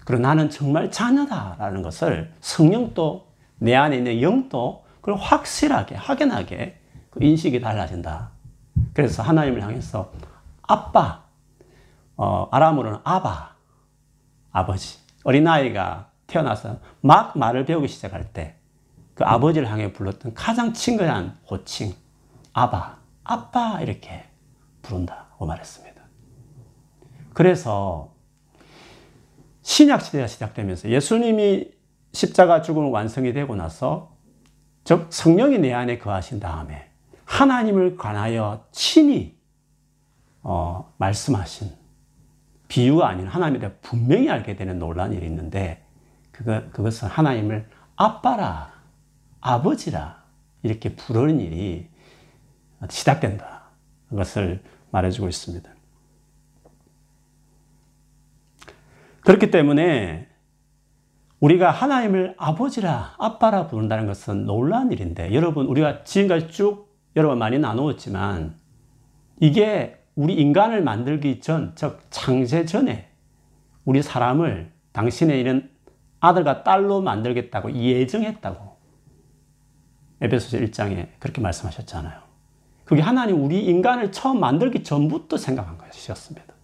그리고 0.04 0.23
나는 0.23 0.50
정말 0.50 0.90
자녀다라는 0.90 1.82
것을 1.82 2.32
성령도 2.40 3.28
내 3.59 3.75
안에 3.75 3.97
있는 3.99 4.21
영도 4.23 4.85
그걸 5.00 5.16
확실하게, 5.16 5.94
확연하게 5.97 6.80
그 7.11 7.25
인식이 7.25 7.61
달라진다. 7.61 8.30
그래서 8.94 9.23
하나님을 9.23 9.62
향해서 9.62 10.12
아빠, 10.62 11.25
어, 12.16 12.49
아람으로는 12.50 13.00
아바, 13.04 13.54
아버지. 14.50 14.99
어린아이가 15.25 16.11
태어나서 16.26 16.78
막 17.00 17.37
말을 17.38 17.64
배우기 17.64 17.88
시작할 17.88 18.32
때 18.32 18.62
그 19.14 19.25
아버지를 19.25 19.71
향해 19.71 19.92
불렀던 19.92 20.35
가장 20.35 20.73
친근한 20.73 21.38
호칭, 21.49 21.94
아바, 22.52 22.99
아빠 23.25 23.80
이렇게 23.80 24.25
부른다고 24.80 25.47
말했습니다. 25.47 26.02
그래서 27.35 28.14
신약 29.62 30.02
시대가 30.02 30.26
시작되면서 30.26 30.88
예수님이 30.90 31.71
십자가 32.12 32.62
죽음 32.62 32.92
완성이 32.92 33.33
되고 33.33 33.57
나서 33.57 34.16
즉 34.85 35.07
성령이 35.11 35.59
내 35.59 35.73
안에 35.73 35.99
거하신 35.99 36.40
다음에 36.40 36.90
하나님을 37.25 37.97
관하여 37.97 38.66
친히 38.73 39.37
어, 40.42 40.92
말씀하신 40.99 41.71
비유가 42.69 43.09
아닌 43.09 43.26
하나님에 43.26 43.61
대해 43.61 43.73
분명히 43.81 44.28
알게 44.28 44.57
되는 44.57 44.78
놀란 44.78 45.12
일이 45.12 45.26
있는데 45.26 45.85
그거, 46.33 46.62
그것은 46.73 47.09
하나님을 47.09 47.69
아빠라, 47.97 48.73
아버지라, 49.40 50.23
이렇게 50.62 50.95
부르는 50.97 51.40
일이 51.40 51.88
시작된다. 52.88 53.64
그것을 54.09 54.62
말해주고 54.90 55.28
있습니다. 55.28 55.72
그렇기 59.23 59.50
때문에 59.50 60.29
우리가 61.41 61.71
하나님을 61.71 62.35
아버지라, 62.38 63.14
아빠라 63.19 63.67
부른다는 63.67 64.07
것은 64.07 64.47
놀라운 64.47 64.93
일인데, 64.93 65.35
여러분, 65.35 65.67
우리가 65.67 66.05
지금까지 66.05 66.49
쭉 66.49 66.88
여러분 67.17 67.38
많이 67.38 67.59
나누었지만, 67.59 68.57
이게 69.41 69.99
우리 70.14 70.35
인간을 70.35 70.83
만들기 70.83 71.41
전, 71.41 71.73
즉, 71.75 72.00
창세 72.11 72.64
전에 72.64 73.11
우리 73.85 74.02
사람을 74.02 74.73
당신의 74.93 75.41
이런 75.41 75.71
아들과 76.21 76.62
딸로 76.62 77.00
만들겠다고 77.00 77.73
예정했다고 77.73 78.76
에베소서 80.21 80.59
1장에 80.59 81.09
그렇게 81.19 81.41
말씀하셨잖아요. 81.41 82.21
그게 82.85 83.02
하나님 83.02 83.43
우리 83.43 83.64
인간을 83.64 84.12
처음 84.12 84.38
만들기 84.38 84.85
전부터 84.85 85.37
생각한 85.37 85.79
것이었습니다. 85.79 86.55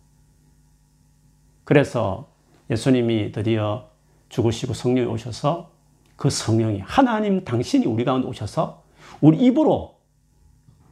그래서 1.64 2.37
예수님이 2.70 3.32
드디어 3.32 3.88
죽으시고 4.28 4.74
성령이 4.74 5.08
오셔서 5.08 5.70
그 6.16 6.30
성령이 6.30 6.80
하나님 6.80 7.44
당신이 7.44 7.86
우리 7.86 8.04
가운데 8.04 8.26
오셔서 8.26 8.82
우리 9.20 9.38
입으로 9.38 9.98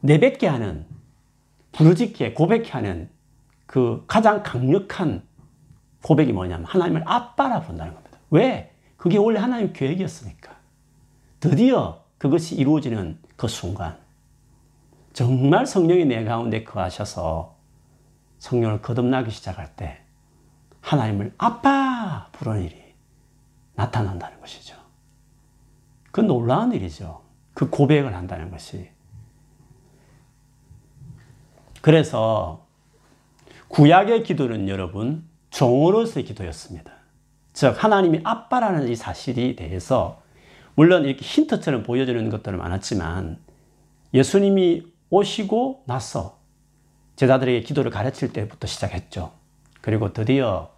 내뱉게 0.01 0.47
하는 0.47 0.85
부르짖게 1.71 2.33
고백케 2.33 2.71
하는 2.71 3.09
그 3.65 4.03
가장 4.07 4.41
강력한 4.43 5.23
고백이 6.01 6.31
뭐냐면 6.31 6.65
하나님을 6.65 7.03
아빠라 7.05 7.61
본다는 7.61 7.93
겁니다. 7.93 8.17
왜? 8.29 8.73
그게 8.95 9.17
원래 9.17 9.39
하나님 9.39 9.73
계획이었으니까. 9.73 10.55
드디어 11.39 12.03
그것이 12.17 12.55
이루어지는 12.55 13.19
그 13.35 13.47
순간 13.47 13.97
정말 15.13 15.65
성령이 15.65 16.05
내 16.05 16.23
가운데 16.23 16.63
거하셔서 16.63 17.55
성령을 18.39 18.81
거듭나기 18.81 19.31
시작할 19.31 19.75
때 19.75 20.01
하나님을 20.87 21.33
아빠 21.37 22.29
부르는 22.31 22.63
일이 22.63 22.81
나타난다는 23.75 24.39
것이죠. 24.39 24.77
그 26.11 26.21
놀라운 26.21 26.71
일이죠. 26.71 27.23
그 27.53 27.69
고백을 27.69 28.15
한다는 28.15 28.49
것이. 28.49 28.89
그래서 31.81 32.65
구약의 33.67 34.23
기도는 34.23 34.69
여러분 34.69 35.27
종으로서의 35.49 36.25
기도였습니다. 36.25 36.93
즉 37.51 37.83
하나님이 37.83 38.21
아빠라는 38.23 38.87
이 38.87 38.95
사실이 38.95 39.57
대해서 39.57 40.21
물론 40.75 41.03
이렇게 41.03 41.21
힌트처럼 41.21 41.83
보여주는 41.83 42.29
것들은 42.29 42.57
많았지만 42.57 43.39
예수님이 44.13 44.93
오시고 45.09 45.83
나서 45.85 46.39
제자들에게 47.17 47.63
기도를 47.63 47.91
가르칠 47.91 48.31
때부터 48.31 48.67
시작했죠. 48.67 49.33
그리고 49.81 50.13
드디어 50.13 50.76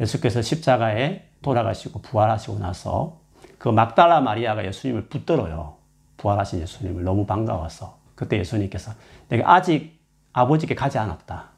예수께서 0.00 0.42
십자가에 0.42 1.28
돌아가시고 1.42 2.00
부활하시고 2.02 2.58
나서 2.58 3.20
그 3.58 3.68
막달라 3.68 4.20
마리아가 4.20 4.64
예수님을 4.64 5.08
붙들어요. 5.08 5.76
부활하신 6.16 6.60
예수님을 6.60 7.04
너무 7.04 7.26
반가워서. 7.26 7.98
그때 8.14 8.38
예수님께서 8.38 8.92
내가 9.28 9.54
아직 9.54 10.00
아버지께 10.32 10.74
가지 10.74 10.98
않았다. 10.98 11.50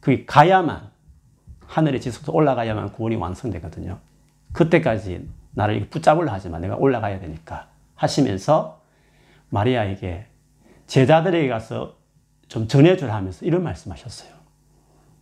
그게 0.00 0.24
가야만 0.26 0.90
하늘에 1.66 2.00
지속해서 2.00 2.32
올라가야만 2.32 2.92
구원이 2.92 3.16
완성되거든요. 3.16 3.98
그때까지 4.52 5.28
나를 5.52 5.88
붙잡으려 5.88 6.30
하지만 6.32 6.60
내가 6.60 6.76
올라가야 6.76 7.20
되니까 7.20 7.68
하시면서 7.94 8.82
마리아에게 9.50 10.26
제자들에게 10.86 11.48
가서 11.48 11.96
좀 12.48 12.68
전해주라 12.68 13.14
하면서 13.14 13.44
이런 13.46 13.62
말씀하셨어요. 13.62 14.30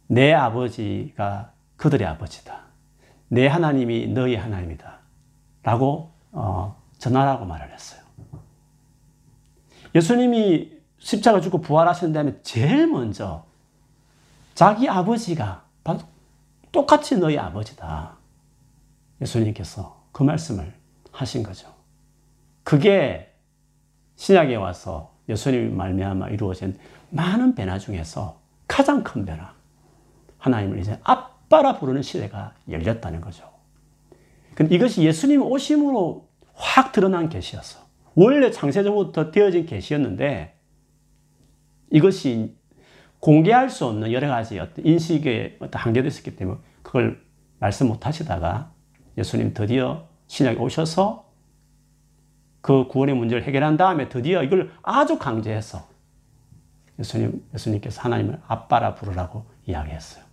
내 0.08 0.32
아버지가 0.32 1.52
그들의 1.80 2.06
아버지다. 2.06 2.60
내 3.28 3.46
하나님이 3.46 4.08
너희 4.08 4.37
하나님이다. 4.37 4.99
라고 5.62 6.12
어, 6.30 6.78
전하라고 6.99 7.46
말을 7.46 7.72
했어요. 7.72 8.02
예수님이 9.94 10.78
십자가 10.99 11.40
죽고 11.40 11.62
부활하신 11.62 12.12
다음에 12.12 12.38
제일 12.42 12.87
먼저 12.87 13.46
자기 14.54 14.90
아버지가 14.90 15.64
똑같이 16.70 17.16
너희 17.16 17.38
아버지다. 17.38 18.18
예수님께서 19.22 20.04
그 20.12 20.23
말씀을 20.23 20.75
하신 21.12 21.43
거죠. 21.43 21.73
그게 22.62 23.34
신약에 24.16 24.54
와서 24.56 25.14
예수님 25.30 25.75
말미암아 25.78 26.28
이루어진 26.28 26.78
많은 27.08 27.54
변화 27.54 27.78
중에서 27.78 28.38
가장 28.69 29.02
큰 29.02 29.25
변화. 29.25 29.54
하나님을 30.36 30.78
이제 30.78 31.00
아빠라 31.50 31.76
부르는 31.76 32.02
시대가 32.02 32.54
열렸다는 32.71 33.21
거죠. 33.21 33.45
근데 34.54 34.76
이것이 34.76 35.02
예수님 35.02 35.43
오심으로 35.43 36.28
확 36.54 36.93
드러난 36.93 37.28
계시였어. 37.28 37.80
원래 38.15 38.52
창세전부터 38.52 39.32
되어진 39.32 39.67
계시였는데 39.67 40.56
이것이 41.91 42.56
공개할 43.19 43.69
수 43.69 43.84
없는 43.86 44.13
여러 44.13 44.28
가지 44.28 44.60
어떤 44.60 44.86
인식의 44.86 45.58
어떤 45.60 45.82
한계도 45.82 46.06
있었기 46.06 46.36
때문에 46.36 46.60
그걸 46.82 47.21
말씀 47.58 47.89
못 47.89 48.06
하시다가 48.06 48.73
예수님 49.19 49.52
드디어 49.52 50.06
신약에 50.28 50.58
오셔서 50.58 51.32
그 52.60 52.86
구원의 52.86 53.17
문제를 53.17 53.43
해결한 53.43 53.76
다음에 53.76 54.08
드디어 54.08 54.45
이걸 54.45 54.71
아주 54.82 55.19
강조해서 55.19 55.89
예수님, 57.00 57.45
예수님께서 57.54 58.02
하나님을 58.02 58.41
아빠라 58.47 58.95
부르라고 58.95 59.47
이야기했어요. 59.67 60.29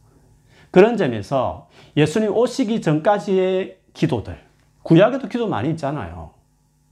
그런 0.71 0.97
점에서 0.97 1.69
예수님 1.95 2.36
오시기 2.36 2.82
전까지의 2.82 3.77
기도들, 3.93 4.39
구약에도 4.84 5.27
기도 5.27 5.47
많이 5.47 5.69
있잖아요. 5.71 6.32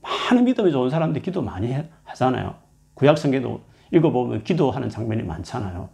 많은 0.02 0.44
믿음이 0.44 0.72
좋은 0.72 0.90
사람들이 0.90 1.22
기도 1.22 1.42
많이 1.42 1.76
하잖아요. 2.04 2.54
구약 2.94 3.18
성경도 3.18 3.60
읽어보면 3.92 4.44
기도하는 4.44 4.88
장면이 4.88 5.22
많잖아요. 5.22 5.88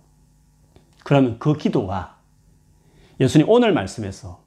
그러면 1.04 1.38
그 1.38 1.56
기도가 1.56 2.18
예수님 3.20 3.48
오늘 3.48 3.72
말씀에서 3.72 4.42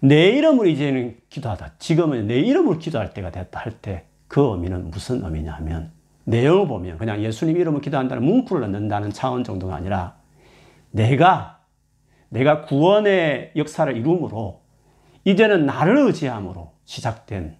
내 0.00 0.30
이름으로 0.30 0.68
이제는 0.68 1.16
기도하다. 1.30 1.72
지금은 1.78 2.26
내 2.26 2.38
이름으로 2.40 2.78
기도할 2.78 3.12
때가 3.14 3.30
됐다 3.30 3.60
할 3.60 3.72
때 3.80 4.06
그 4.28 4.40
의미는 4.52 4.90
무슨 4.90 5.24
의미냐면 5.24 5.92
내용을 6.24 6.66
보면 6.66 6.98
그냥 6.98 7.22
예수님 7.22 7.56
이름으로 7.56 7.80
기도한다는 7.80 8.24
문구를 8.24 8.62
넣는다는 8.62 9.12
차원 9.12 9.44
정도가 9.44 9.76
아니라 9.76 10.16
내가 10.90 11.53
내가 12.28 12.62
구원의 12.62 13.52
역사를 13.56 13.94
이룸으로 13.96 14.60
이제는 15.24 15.66
나를 15.66 15.98
의지함으로 16.06 16.72
시작된 16.84 17.56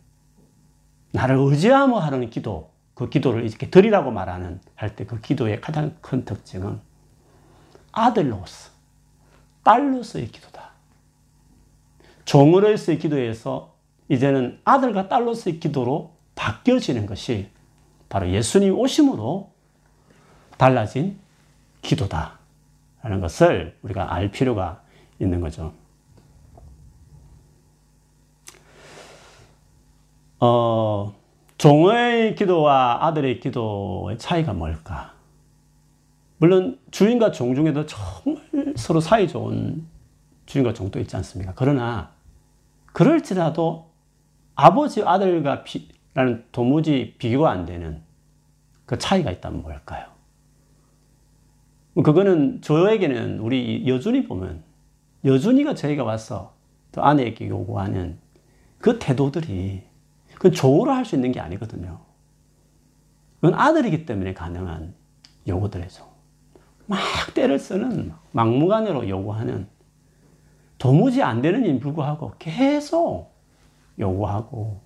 나를 1.12 1.36
의지함으로 1.38 2.00
하는 2.00 2.28
기도 2.30 2.72
그 2.94 3.08
기도를 3.08 3.44
이렇게 3.46 3.70
드리라고 3.70 4.10
말하는 4.10 4.60
할 4.74 4.94
때 4.96 5.04
그 5.06 5.20
기도의 5.20 5.60
가장 5.60 5.96
큰 6.00 6.24
특징은 6.24 6.80
아들로서 7.92 8.70
딸로서의 9.64 10.28
기도다. 10.28 10.72
종으로서의 12.24 12.98
기도에서 12.98 13.74
이제는 14.08 14.60
아들과 14.64 15.08
딸로서의 15.08 15.60
기도로 15.60 16.14
바뀌어지는 16.34 17.06
것이 17.06 17.48
바로 18.08 18.28
예수님 18.30 18.76
오심으로 18.78 19.52
달라진 20.58 21.18
기도다. 21.82 22.38
라는 23.04 23.20
것을 23.20 23.76
우리가 23.82 24.14
알 24.14 24.30
필요가 24.30 24.82
있는 25.20 25.40
거죠. 25.42 25.74
어, 30.40 31.14
종의 31.58 32.34
기도와 32.34 33.06
아들의 33.06 33.40
기도의 33.40 34.18
차이가 34.18 34.54
뭘까? 34.54 35.12
물론 36.38 36.78
주인과 36.90 37.30
종 37.30 37.54
중에도 37.54 37.84
정말 37.84 38.74
서로 38.76 39.00
사이 39.00 39.28
좋은 39.28 39.86
주인과 40.46 40.72
종도 40.72 40.98
있지 40.98 41.14
않습니까? 41.16 41.52
그러나 41.56 42.10
그럴지라도 42.86 43.90
아버지 44.54 45.02
아들과 45.02 45.62
비, 45.62 45.88
라는 46.14 46.46
도무지 46.52 47.16
비교가 47.18 47.50
안 47.50 47.66
되는 47.66 48.02
그 48.86 48.98
차이가 48.98 49.30
있다면 49.30 49.62
뭘까요? 49.62 50.13
그거는 52.02 52.60
저에게는 52.60 53.38
우리 53.38 53.86
여준이 53.86 54.26
보면 54.26 54.62
여준이가 55.24 55.74
저희가 55.74 56.04
와서 56.04 56.54
또 56.92 57.04
아내에게 57.04 57.48
요구하는 57.48 58.18
그 58.78 58.98
태도들이 58.98 59.82
그건 60.34 60.52
종으로 60.52 60.92
할 60.92 61.04
수 61.04 61.14
있는 61.14 61.32
게 61.32 61.40
아니거든요. 61.40 62.00
그건 63.40 63.58
아들이기 63.58 64.06
때문에 64.06 64.34
가능한 64.34 64.94
요구들이죠. 65.46 66.06
막 66.86 66.98
때를 67.34 67.58
쓰는 67.58 68.12
막무가내로 68.32 69.08
요구하는 69.08 69.68
도무지 70.78 71.22
안 71.22 71.40
되는 71.40 71.64
일 71.64 71.78
불구하고 71.78 72.32
계속 72.38 73.32
요구하고 73.98 74.80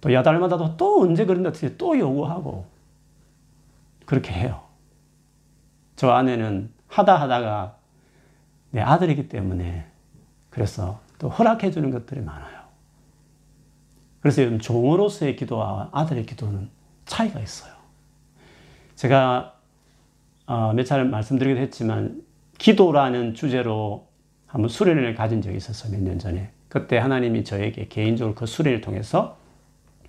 또 0.00 0.12
여달마다 0.12 0.76
또 0.76 1.02
언제 1.02 1.24
그런다 1.26 1.50
또 1.76 1.98
요구하고 1.98 2.66
그렇게 4.06 4.32
해요. 4.32 4.67
저 5.98 6.10
아내는 6.12 6.70
하다 6.86 7.20
하다가 7.22 7.76
내 8.70 8.80
아들이기 8.80 9.28
때문에 9.28 9.84
그래서 10.48 11.00
또 11.18 11.28
허락해 11.28 11.72
주는 11.72 11.90
것들이 11.90 12.20
많아요. 12.20 12.60
그래서 14.20 14.44
요즘 14.44 14.60
종으로서의 14.60 15.34
기도와 15.34 15.88
아들의 15.92 16.24
기도는 16.24 16.70
차이가 17.04 17.40
있어요. 17.40 17.72
제가 18.94 19.56
어, 20.46 20.72
몇 20.72 20.84
차례 20.84 21.02
말씀드리기도 21.02 21.60
했지만 21.62 22.22
기도라는 22.58 23.34
주제로 23.34 24.06
한번 24.46 24.68
수련을 24.68 25.16
가진 25.16 25.42
적이 25.42 25.56
있었어요. 25.56 25.90
몇 25.92 26.00
년 26.00 26.20
전에. 26.20 26.52
그때 26.68 26.96
하나님이 26.98 27.42
저에게 27.42 27.88
개인적으로 27.88 28.36
그 28.36 28.46
수련을 28.46 28.82
통해서 28.82 29.36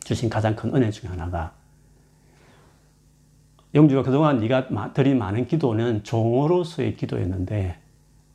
주신 0.04 0.30
가장 0.30 0.56
큰 0.56 0.76
은혜 0.76 0.92
중에 0.92 1.10
하나가 1.10 1.54
영주가 3.74 4.04
그동안 4.04 4.40
네가 4.40 4.94
드린 4.94 5.20
많은 5.20 5.46
기도는 5.46 6.04
종으로서의 6.04 6.96
기도였는데 6.96 7.78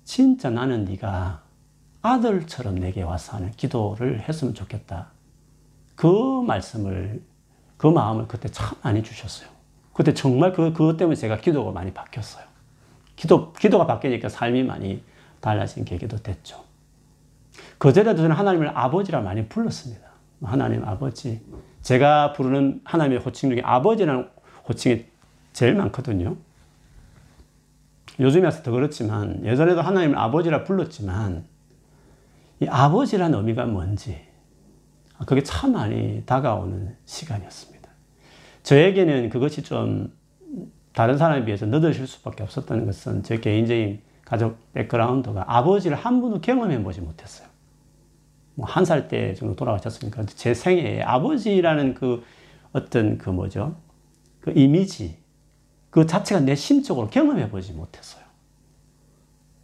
진짜 0.04 0.50
나는 0.50 0.84
네가 0.84 1.42
아들처럼 2.02 2.76
내게 2.76 3.02
와서 3.02 3.36
하는 3.36 3.50
기도를 3.52 4.20
했으면 4.20 4.54
좋겠다. 4.54 5.08
그 5.96 6.42
말씀을 6.46 7.22
그 7.76 7.86
마음을 7.86 8.28
그때 8.28 8.48
참 8.48 8.76
많이 8.82 9.02
주셨어요. 9.02 9.48
그때 9.92 10.12
정말 10.12 10.52
그, 10.52 10.72
그것 10.72 10.96
때문에 10.96 11.16
제가 11.16 11.38
기도가 11.38 11.72
많이 11.72 11.92
바뀌었어요. 11.92 12.44
기도, 13.16 13.52
기도가 13.52 13.86
바뀌니까 13.86 14.28
삶이 14.28 14.64
많이 14.64 15.02
달라진 15.40 15.84
계기도 15.84 16.16
됐죠. 16.16 16.64
그전에도 17.78 18.22
저는 18.22 18.36
하나님을 18.36 18.76
아버지라 18.76 19.20
많이 19.20 19.46
불렀습니다. 19.48 20.02
하나님 20.42 20.84
아버지. 20.84 21.40
제가 21.82 22.32
부르는 22.32 22.80
하나님의 22.84 23.20
호칭 23.20 23.50
중에 23.50 23.62
아버지라는 23.64 24.28
호칭이 24.68 25.04
제일 25.54 25.74
많거든요. 25.76 26.36
요즘에 28.20 28.44
와서 28.44 28.62
더 28.62 28.70
그렇지만 28.72 29.44
예전에도 29.44 29.80
하나님을 29.80 30.18
아버지라 30.18 30.64
불렀지만 30.64 31.44
이 32.60 32.66
아버지라는 32.68 33.38
의미가 33.38 33.64
뭔지 33.66 34.20
그게 35.26 35.42
참 35.42 35.72
많이 35.72 36.22
다가오는 36.26 36.96
시간이었습니다. 37.06 37.88
저에게는 38.62 39.30
그것이 39.30 39.62
좀 39.62 40.12
다른 40.92 41.16
사람에 41.18 41.44
비해서 41.44 41.66
늦어질 41.66 42.06
수밖에 42.06 42.42
없었다는 42.42 42.86
것은 42.86 43.22
제 43.22 43.38
개인적인 43.38 44.00
가족 44.24 44.58
백그라운드가 44.74 45.44
아버지를 45.46 45.96
한 45.96 46.20
번도 46.20 46.40
경험해 46.40 46.82
보지 46.82 47.00
못했어요. 47.00 47.48
뭐 48.56 48.66
한 48.68 48.84
살 48.84 49.08
때 49.08 49.34
정도 49.34 49.56
돌아가셨으니까 49.56 50.26
제 50.26 50.54
생애에 50.54 51.02
아버지라는 51.02 51.94
그 51.94 52.22
어떤 52.72 53.18
그 53.18 53.30
뭐죠? 53.30 53.76
그 54.40 54.52
이미지 54.54 55.16
그 55.94 56.06
자체가 56.08 56.40
내 56.40 56.56
심적으로 56.56 57.08
경험해 57.08 57.50
보지 57.50 57.72
못했어요. 57.72 58.24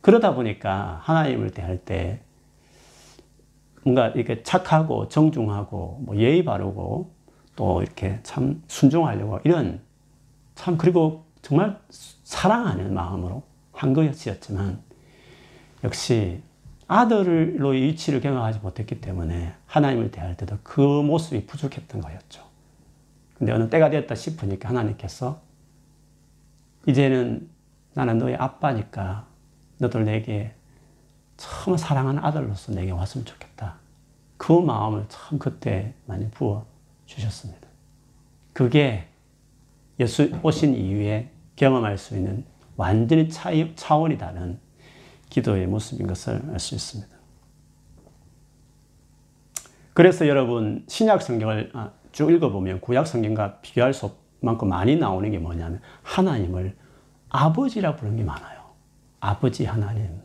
그러다 0.01 0.33
보니까 0.37 1.01
하나님을 1.03 1.51
대할 1.51 1.79
때 1.79 2.21
뭔가 3.83 4.11
이렇게 4.11 4.45
착하고 4.45 5.09
정중하고 5.09 6.03
뭐 6.05 6.17
예의 6.17 6.45
바르고 6.45 7.11
또 7.57 7.83
이렇게 7.83 8.21
참 8.23 8.63
순종하려고 8.69 9.41
이런 9.43 9.81
참 10.55 10.79
그리고 10.79 11.25
정말 11.43 11.81
사랑하는 12.23 12.95
마음으로 12.95 13.43
한 13.73 13.93
거였지만 13.93 14.81
역시 15.83 16.43
아들로의 16.87 17.83
위치를 17.83 18.21
경험하지 18.21 18.61
못했기 18.61 19.01
때문에 19.01 19.53
하나님을 19.67 20.13
대할 20.13 20.37
때도 20.37 20.59
그 20.63 20.81
모습이 20.81 21.47
부족했던 21.47 22.01
거였죠. 22.01 22.45
근데 23.37 23.51
어느 23.51 23.69
때가 23.69 23.91
되었다 23.91 24.15
싶으니까 24.15 24.69
하나님께서 24.69 25.50
이제는 26.87 27.49
나는 27.95 28.19
너의 28.19 28.37
아빠니까 28.37 29.27
너들 29.79 30.05
내게 30.05 30.55
참 31.37 31.77
사랑하는 31.77 32.23
아들로서 32.23 32.73
내게 32.73 32.91
왔으면 32.91 33.25
좋겠다. 33.25 33.77
그 34.37 34.53
마음을 34.53 35.05
참 35.09 35.39
그때 35.39 35.95
많이 36.07 36.31
부어 36.31 36.67
주셨습니다. 37.07 37.69
그게 38.53 39.07
예수 39.99 40.31
오신 40.43 40.75
이후에 40.75 41.31
경험할 41.57 41.99
수 41.99 42.17
있는 42.17 42.45
완전히 42.77 43.29
차이, 43.29 43.75
차원이 43.77 44.17
다른 44.17 44.59
기도의 45.29 45.67
모습인 45.67 46.07
것을 46.07 46.43
알 46.51 46.59
수 46.59 46.75
있습니다. 46.75 47.21
그래서 49.93 50.27
여러분 50.29 50.85
신약 50.89 51.21
성경을 51.21 51.71
아, 51.75 51.91
쭉 52.13 52.31
읽어보면 52.31 52.81
구약 52.81 53.07
성경과 53.07 53.61
비교할 53.61 53.93
수 53.93 54.07
만큼 54.41 54.69
많이 54.69 54.97
나오는 54.97 55.31
게 55.31 55.39
뭐냐면 55.39 55.81
하나님을 56.03 56.77
아버지라 57.29 57.97
부르는 57.97 58.17
게 58.19 58.25
많아요. 58.25 58.61
아버지 59.21 59.67
하나님, 59.67 60.21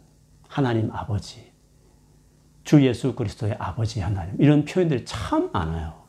하나님 0.47 0.91
아버지, 0.91 1.51
주 2.63 2.85
예수 2.85 3.13
그리스도의 3.15 3.55
아버지 3.59 3.99
하나님 3.99 4.35
이런 4.39 4.65
표현들이 4.65 5.05
참 5.05 5.51
많아요. 5.51 6.05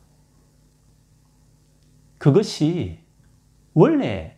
그것이 2.18 3.00
원래 3.74 4.36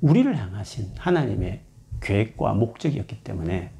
우리를 0.00 0.36
향하신 0.36 0.92
하나님의 0.98 1.62
계획과 2.00 2.52
목적이었기 2.54 3.22
때문에 3.22 3.72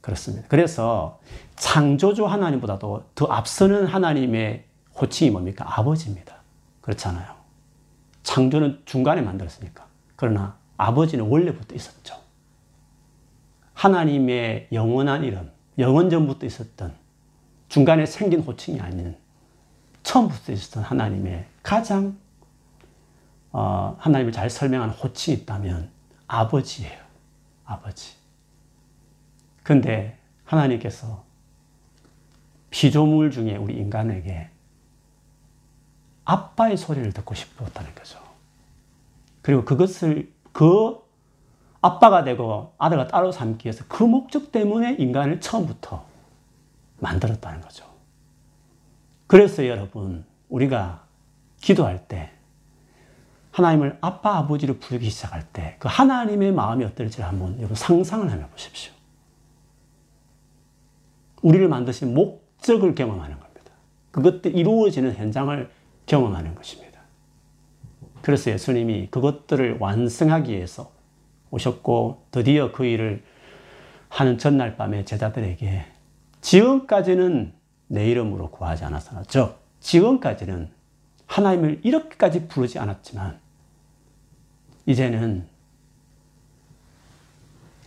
그렇습니다. 0.00 0.46
그래서 0.48 1.20
창조주 1.56 2.26
하나님보다도 2.26 3.10
더 3.14 3.26
앞서는 3.26 3.86
하나님의 3.86 4.64
호칭이 5.00 5.30
뭡니까? 5.30 5.64
아버지입니다. 5.78 6.36
그렇잖아요. 6.80 7.35
창조는 8.26 8.82
중간에 8.84 9.22
만들었으니까. 9.22 9.86
그러나 10.16 10.58
아버지는 10.76 11.26
원래부터 11.26 11.76
있었죠. 11.76 12.16
하나님의 13.72 14.68
영원한 14.72 15.22
이름, 15.22 15.50
영원전부터 15.78 16.44
있었던 16.44 16.94
중간에 17.68 18.04
생긴 18.04 18.40
호칭이 18.40 18.80
아닌 18.80 19.16
처음부터 20.02 20.52
있었던 20.52 20.82
하나님의 20.82 21.46
가장 21.62 22.18
어, 23.52 23.96
하나님을 24.00 24.32
잘 24.32 24.50
설명하는 24.50 24.92
호칭이 24.92 25.38
있다면 25.38 25.90
아버지예요. 26.26 26.98
아버지. 27.64 28.16
근데 29.62 30.18
하나님께서 30.44 31.24
피조물 32.70 33.30
중에 33.30 33.56
우리 33.56 33.76
인간에게 33.76 34.50
아빠의 36.26 36.76
소리를 36.76 37.10
듣고 37.14 37.34
싶었다는 37.34 37.94
거죠. 37.94 38.18
그리고 39.40 39.64
그것을 39.64 40.30
그 40.52 40.98
아빠가 41.80 42.24
되고 42.24 42.74
아들과 42.76 43.06
딸로 43.08 43.32
삼기 43.32 43.66
위해서 43.66 43.84
그 43.88 44.02
목적 44.02 44.52
때문에 44.52 44.96
인간을 44.98 45.40
처음부터 45.40 46.04
만들었다는 46.98 47.62
거죠. 47.62 47.86
그래서 49.26 49.66
여러분, 49.66 50.24
우리가 50.48 51.04
기도할 51.60 52.06
때 52.06 52.32
하나님을 53.52 53.98
아빠, 54.02 54.36
아버지로 54.36 54.78
부르기 54.78 55.08
시작할 55.08 55.42
때 55.52 55.76
그 55.78 55.88
하나님의 55.88 56.52
마음이 56.52 56.84
어떨지 56.84 57.22
한번 57.22 57.56
여러분 57.58 57.76
상상을 57.76 58.28
해 58.30 58.46
보십시오. 58.48 58.92
우리를 61.42 61.68
만드신 61.68 62.12
목적을 62.12 62.94
경험하는 62.94 63.38
겁니다. 63.38 63.70
그것들 64.10 64.56
이루어지는 64.56 65.14
현장을 65.14 65.70
경험하는 66.06 66.54
것입니다. 66.54 67.00
그래서 68.22 68.50
예수님이 68.50 69.08
그것들을 69.10 69.78
완성하기 69.78 70.52
위해서 70.52 70.90
오셨고 71.50 72.26
드디어 72.30 72.72
그 72.72 72.84
일을 72.84 73.22
하는 74.08 74.38
전날 74.38 74.76
밤에 74.76 75.04
제자들에게 75.04 75.84
지금까지는 76.40 77.52
내 77.88 78.10
이름으로 78.10 78.50
구하지 78.50 78.84
않았으나 78.84 79.22
즉 79.28 79.58
지금까지는 79.80 80.70
하나님을 81.26 81.80
이렇게까지 81.84 82.48
부르지 82.48 82.78
않았지만 82.78 83.38
이제는 84.86 85.46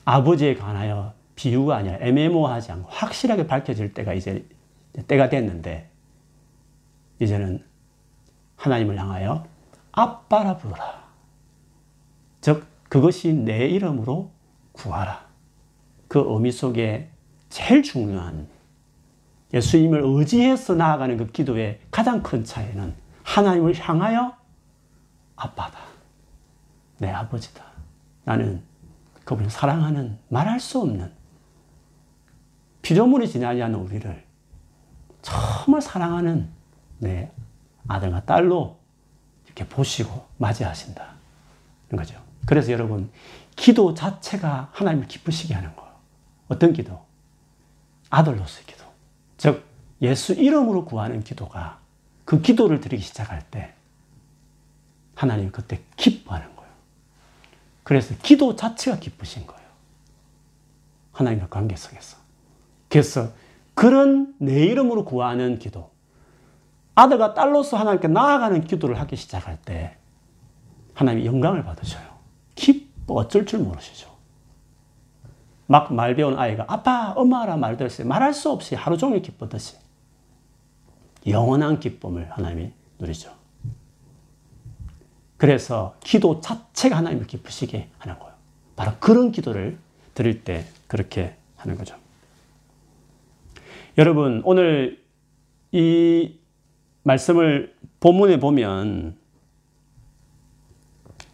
아버지에 0.05 0.55
관하여 0.55 1.13
비유가 1.35 1.77
아니라 1.77 1.97
애매모호하지 1.99 2.71
않고 2.71 2.89
확실하게 2.89 3.47
밝혀질 3.47 3.93
때가 3.93 4.13
이제 4.13 4.45
때가 5.07 5.29
됐는데 5.29 5.89
이제는 7.19 7.63
하나님을 8.59 8.99
향하여 8.99 9.45
아빠라 9.91 10.57
부르라. 10.57 11.03
즉 12.41 12.67
그것이 12.89 13.33
내 13.33 13.67
이름으로 13.67 14.31
구하라. 14.73 15.27
그 16.07 16.23
의미 16.27 16.51
속에 16.51 17.09
제일 17.49 17.81
중요한 17.81 18.47
예수님을 19.53 20.01
의지해서 20.03 20.75
나아가는 20.75 21.17
그 21.17 21.27
기도의 21.31 21.79
가장 21.89 22.21
큰 22.21 22.43
차이는 22.43 22.93
하나님을 23.23 23.73
향하여 23.79 24.35
아빠다. 25.35 25.79
내 26.97 27.09
아버지다. 27.09 27.63
나는 28.25 28.61
그분을 29.23 29.49
사랑하는 29.49 30.19
말할 30.27 30.59
수 30.59 30.81
없는 30.81 31.11
피조물이 32.81 33.27
지나지 33.27 33.61
않는 33.63 33.79
우리를 33.79 34.25
정말 35.21 35.81
사랑하는 35.81 36.49
내 36.99 37.31
아들과 37.89 38.23
딸로 38.23 38.77
이렇게 39.45 39.67
보시고 39.67 40.27
맞이하신다. 40.37 41.09
거죠. 41.89 42.21
그래서 42.45 42.71
여러분, 42.71 43.11
기도 43.55 43.93
자체가 43.93 44.69
하나님을 44.71 45.07
기쁘시게 45.07 45.53
하는 45.53 45.75
거예요. 45.75 45.91
어떤 46.47 46.71
기도? 46.71 47.03
아들로서의 48.09 48.65
기도. 48.65 48.85
즉, 49.37 49.65
예수 50.01 50.33
이름으로 50.33 50.85
구하는 50.85 51.23
기도가 51.23 51.79
그 52.25 52.41
기도를 52.41 52.79
드리기 52.79 53.03
시작할 53.03 53.43
때 53.49 53.73
하나님 55.15 55.51
그때 55.51 55.81
기뻐하는 55.97 56.55
거예요. 56.55 56.71
그래서 57.83 58.15
기도 58.21 58.55
자체가 58.55 58.99
기쁘신 58.99 59.45
거예요. 59.47 59.67
하나님과 61.11 61.49
관계 61.49 61.75
속에서. 61.75 62.17
그래서 62.87 63.33
그런 63.73 64.35
내 64.37 64.65
이름으로 64.65 65.05
구하는 65.05 65.59
기도, 65.59 65.91
아들과 66.99 67.33
딸로서 67.33 67.77
하나님께 67.77 68.09
나아가는 68.09 68.61
기도를 68.65 68.99
하기 68.99 69.15
시작할 69.15 69.57
때 69.63 69.95
하나님이 70.93 71.25
영광을 71.25 71.63
받으셔요. 71.63 72.03
기뻐 72.55 73.13
어쩔 73.13 73.45
줄 73.45 73.59
모르시죠. 73.59 74.09
막 75.67 75.91
말 75.93 76.15
배운 76.15 76.37
아이가 76.37 76.65
아빠, 76.67 77.13
엄마라 77.15 77.55
말 77.55 77.77
들었어요. 77.77 78.07
말할 78.07 78.33
수 78.33 78.51
없이 78.51 78.75
하루 78.75 78.97
종일 78.97 79.21
기쁘듯이 79.21 79.77
영원한 81.27 81.79
기쁨을 81.79 82.31
하나님이 82.31 82.73
누리죠. 82.97 83.31
그래서 85.37 85.95
기도 86.01 86.41
자체가 86.41 86.97
하나님을 86.97 87.27
기쁘시게 87.27 87.91
하는 87.97 88.19
거예요. 88.19 88.33
바로 88.75 88.91
그런 88.99 89.31
기도를 89.31 89.77
드릴 90.13 90.43
때 90.43 90.65
그렇게 90.87 91.37
하는 91.55 91.77
거죠. 91.77 91.95
여러분, 93.97 94.41
오늘 94.43 95.01
이 95.71 96.38
말씀을 97.03 97.75
본문에 97.99 98.39
보면 98.39 99.17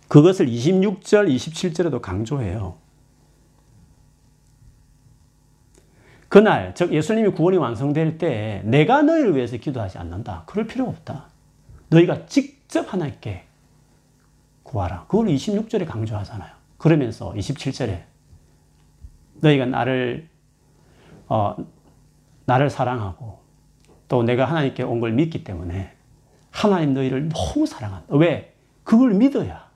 그것을 0.07 0.47
26절, 0.47 1.27
27절에도 1.27 2.01
강조해요. 2.01 2.75
그날, 6.27 6.73
즉 6.75 6.93
예수님이 6.93 7.29
구원이 7.29 7.57
완성될 7.57 8.17
때 8.17 8.61
내가 8.65 9.01
너희를 9.01 9.35
위해서 9.35 9.57
기도하지 9.57 9.97
않는다. 9.97 10.43
그럴 10.45 10.67
필요 10.67 10.85
없다. 10.87 11.29
너희가 11.89 12.25
직접 12.25 12.91
하나님께 12.91 13.43
구하라. 14.63 15.05
그걸 15.07 15.27
26절에 15.27 15.87
강조하잖아요. 15.87 16.51
그러면서 16.77 17.31
27절에 17.33 18.03
너희가 19.35 19.65
나를 19.65 20.27
어, 21.27 21.55
나를 22.45 22.69
사랑하고 22.69 23.44
또 24.07 24.23
내가 24.23 24.45
하나님께 24.45 24.83
온 24.83 24.99
걸 24.99 25.11
믿기 25.13 25.43
때문에 25.43 25.93
하나님 26.51 26.93
너희를 26.93 27.29
너무 27.29 27.65
사랑한다. 27.65 28.15
왜? 28.15 28.55
그걸 28.83 29.13
믿어야. 29.13 29.69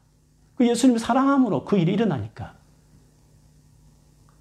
그 0.55 0.67
예수님 0.67 0.97
사랑함으로 0.97 1.65
그 1.65 1.77
일이 1.77 1.93
일어나니까. 1.93 2.53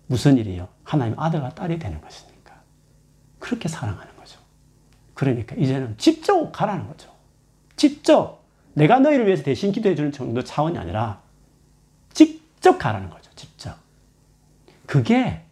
무슨 0.06 0.36
일이요? 0.36 0.68
하나님 0.84 1.18
아들과 1.18 1.50
딸이 1.50 1.78
되는 1.78 2.00
것이니까. 2.00 2.54
그렇게 3.38 3.68
사랑하는 3.68 4.14
거죠. 4.16 4.38
그러니까 5.14 5.54
이제는 5.56 5.96
직접 5.98 6.50
가라는 6.52 6.86
거죠. 6.88 7.10
직접 7.76 8.42
내가 8.74 8.98
너희를 9.00 9.26
위해서 9.26 9.42
대신 9.42 9.72
기도해 9.72 9.94
주는 9.94 10.12
정도 10.12 10.42
차원이 10.44 10.78
아니라 10.78 11.20
직접 12.12 12.78
가라는 12.78 13.10
거죠. 13.10 13.30
직접. 13.34 13.76
그게 14.86 15.42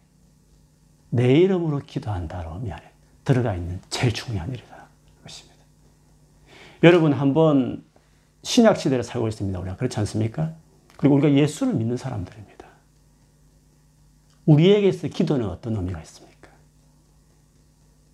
내 1.09 1.33
이름으로 1.39 1.79
기도한다로 1.79 2.59
미안해. 2.59 2.86
들어가 3.27 3.53
있는 3.53 3.81
제일 3.89 4.13
중요한 4.13 4.47
일이다. 4.47 4.87
것입니다. 5.21 5.57
여러분 6.81 7.11
한번 7.11 7.83
신약 8.43 8.77
시대를 8.77 9.03
살고 9.03 9.27
있습니다. 9.27 9.59
우리가 9.59 9.75
그렇지 9.75 9.99
않습니까? 9.99 10.53
그리고 10.95 11.15
우리가 11.15 11.33
예수를 11.33 11.73
믿는 11.73 11.97
사람들입니다. 11.97 12.65
우리에게서 14.45 15.09
기도는 15.09 15.45
어떤 15.49 15.75
의미가 15.75 16.01
있습니까? 16.03 16.51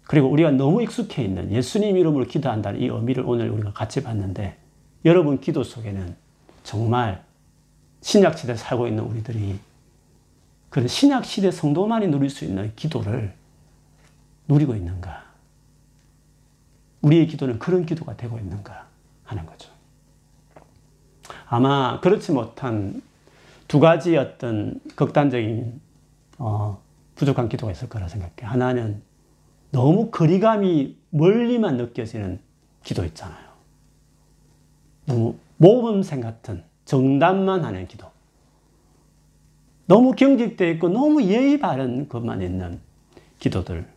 그리고 0.06 0.30
우리가 0.30 0.50
너무 0.50 0.82
익숙해 0.82 1.24
있는 1.24 1.52
예수님 1.52 1.96
이름으로 1.96 2.26
기도한다는 2.26 2.82
이 2.82 2.88
의미를 2.88 3.24
오늘 3.28 3.52
우리가 3.52 3.72
같이 3.72 4.02
봤는데 4.02 4.58
여러분 5.06 5.40
기도 5.40 5.64
속에는 5.64 6.16
정말 6.64 7.24
신약 8.02 8.40
시대에 8.40 8.56
살고 8.56 8.88
있는 8.88 9.04
우리들이 9.04 9.60
그런 10.72 10.88
신약 10.88 11.24
시대 11.24 11.52
성도만이 11.52 12.08
누릴 12.08 12.32
수 12.32 12.46
있는 12.46 12.74
기도를 12.76 13.43
누리고 14.48 14.76
있는가? 14.76 15.24
우리의 17.02 17.28
기도는 17.28 17.60
그런 17.60 17.86
기도가 17.86 18.16
되고 18.16 18.38
있는가 18.38 18.88
하는 19.24 19.46
거죠. 19.46 19.72
아마 21.48 22.00
그렇지 22.00 22.32
못한 22.32 23.02
두 23.68 23.80
가지 23.80 24.18
어떤 24.18 24.80
극단적인 24.96 25.82
어, 26.38 26.82
부족한 27.16 27.50
기도가 27.50 27.72
있을 27.72 27.90
거라 27.90 28.08
생각해. 28.08 28.34
하나는 28.42 29.02
너무 29.72 30.12
거리감이 30.12 30.98
멀리만 31.10 31.78
느껴지는 31.78 32.40
기도 32.84 33.06
있잖아요. 33.06 33.54
너무 35.06 35.36
모범생 35.58 36.22
같은 36.22 36.64
정답만 36.86 37.64
하는 37.64 37.88
기도. 37.88 38.12
너무 39.86 40.14
경직되어 40.14 40.70
있고 40.72 40.90
너무 40.90 41.24
예의 41.24 41.60
바른 41.60 42.08
것만 42.08 42.42
있는 42.42 42.80
기도들. 43.40 43.93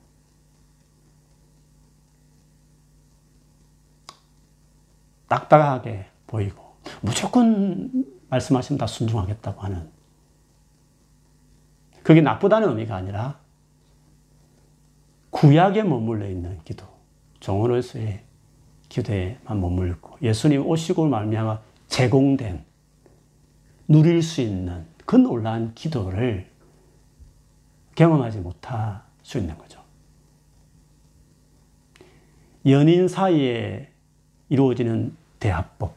딱딱하게 5.28 6.06
보이고 6.26 6.76
무조건 7.00 8.04
말씀하시면 8.28 8.78
다 8.78 8.86
순종하겠다고 8.86 9.60
하는 9.60 9.90
그게 12.02 12.20
나쁘다는 12.20 12.68
의미가 12.70 12.94
아니라 12.94 13.40
구약에 15.30 15.82
머물러 15.82 16.28
있는 16.28 16.60
기도, 16.64 16.86
종언로서의 17.40 18.24
기도에만 18.88 19.60
머물고 19.60 20.16
예수님 20.22 20.66
오시고 20.66 21.06
말미암아 21.08 21.60
제공된 21.88 22.64
누릴 23.88 24.22
수 24.22 24.40
있는 24.40 24.86
그 25.04 25.16
놀라운 25.16 25.74
기도를 25.74 26.50
경험하지 27.94 28.38
못할 28.38 29.02
수 29.22 29.38
있는 29.38 29.56
거죠. 29.58 29.80
연인 32.66 33.08
사이에 33.08 33.92
이루어지는 34.48 35.16
대합법. 35.40 35.94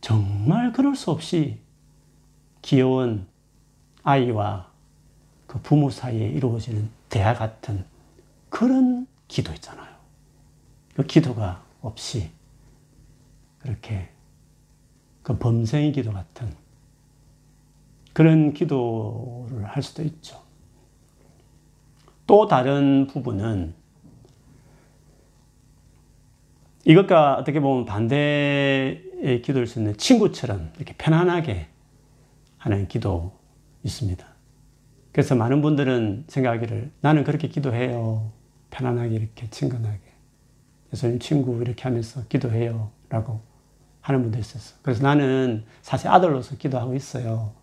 정말 0.00 0.72
그럴 0.72 0.96
수 0.96 1.10
없이 1.10 1.58
귀여운 2.60 3.26
아이와 4.02 4.70
그 5.46 5.60
부모 5.60 5.90
사이에 5.90 6.28
이루어지는 6.28 6.90
대화 7.08 7.34
같은 7.34 7.84
그런 8.48 9.06
기도 9.28 9.52
있잖아요. 9.54 9.92
그 10.94 11.04
기도가 11.04 11.62
없이 11.80 12.30
그렇게 13.60 14.10
그 15.22 15.38
범생의 15.38 15.92
기도 15.92 16.12
같은 16.12 16.52
그런 18.12 18.52
기도를 18.52 19.64
할 19.64 19.82
수도 19.82 20.02
있죠. 20.02 20.42
또 22.26 22.46
다른 22.46 23.06
부분은 23.06 23.74
이것과 26.84 27.36
어떻게 27.36 27.60
보면 27.60 27.84
반대의 27.84 29.42
기도일 29.44 29.66
수 29.66 29.78
있는 29.78 29.96
친구처럼 29.96 30.72
이렇게 30.76 30.94
편안하게 30.98 31.68
하는 32.58 32.88
기도 32.88 33.38
있습니다. 33.84 34.26
그래서 35.12 35.34
많은 35.34 35.62
분들은 35.62 36.24
생각하기를 36.28 36.90
나는 37.00 37.24
그렇게 37.24 37.48
기도해요. 37.48 38.32
편안하게 38.70 39.14
이렇게 39.14 39.48
친근하게. 39.50 40.00
예수님 40.92 41.18
친구 41.18 41.60
이렇게 41.60 41.82
하면서 41.82 42.22
기도해요. 42.28 42.90
라고 43.08 43.40
하는 44.00 44.22
분도 44.22 44.38
있었어. 44.38 44.76
그래서 44.82 45.02
나는 45.02 45.64
사실 45.82 46.08
아들로서 46.08 46.56
기도하고 46.56 46.94
있어요. 46.94 47.54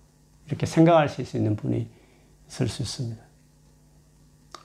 이렇게 0.47 0.65
생각하실 0.65 1.25
수 1.25 1.37
있는 1.37 1.55
분이 1.55 1.87
있을 2.47 2.67
수 2.67 2.81
있습니다. 2.81 3.21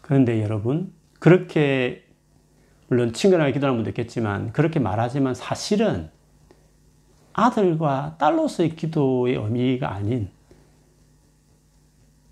그런데 0.02 0.42
여러분, 0.42 0.92
그렇게 1.18 2.03
물론 2.94 3.12
친근하게 3.12 3.50
기도하는 3.50 3.76
분도 3.76 3.90
있겠지만 3.90 4.52
그렇게 4.52 4.78
말하지만 4.78 5.34
사실은 5.34 6.10
아들과 7.32 8.14
딸로서의 8.18 8.76
기도의 8.76 9.34
의미가 9.34 9.92
아닌 9.92 10.30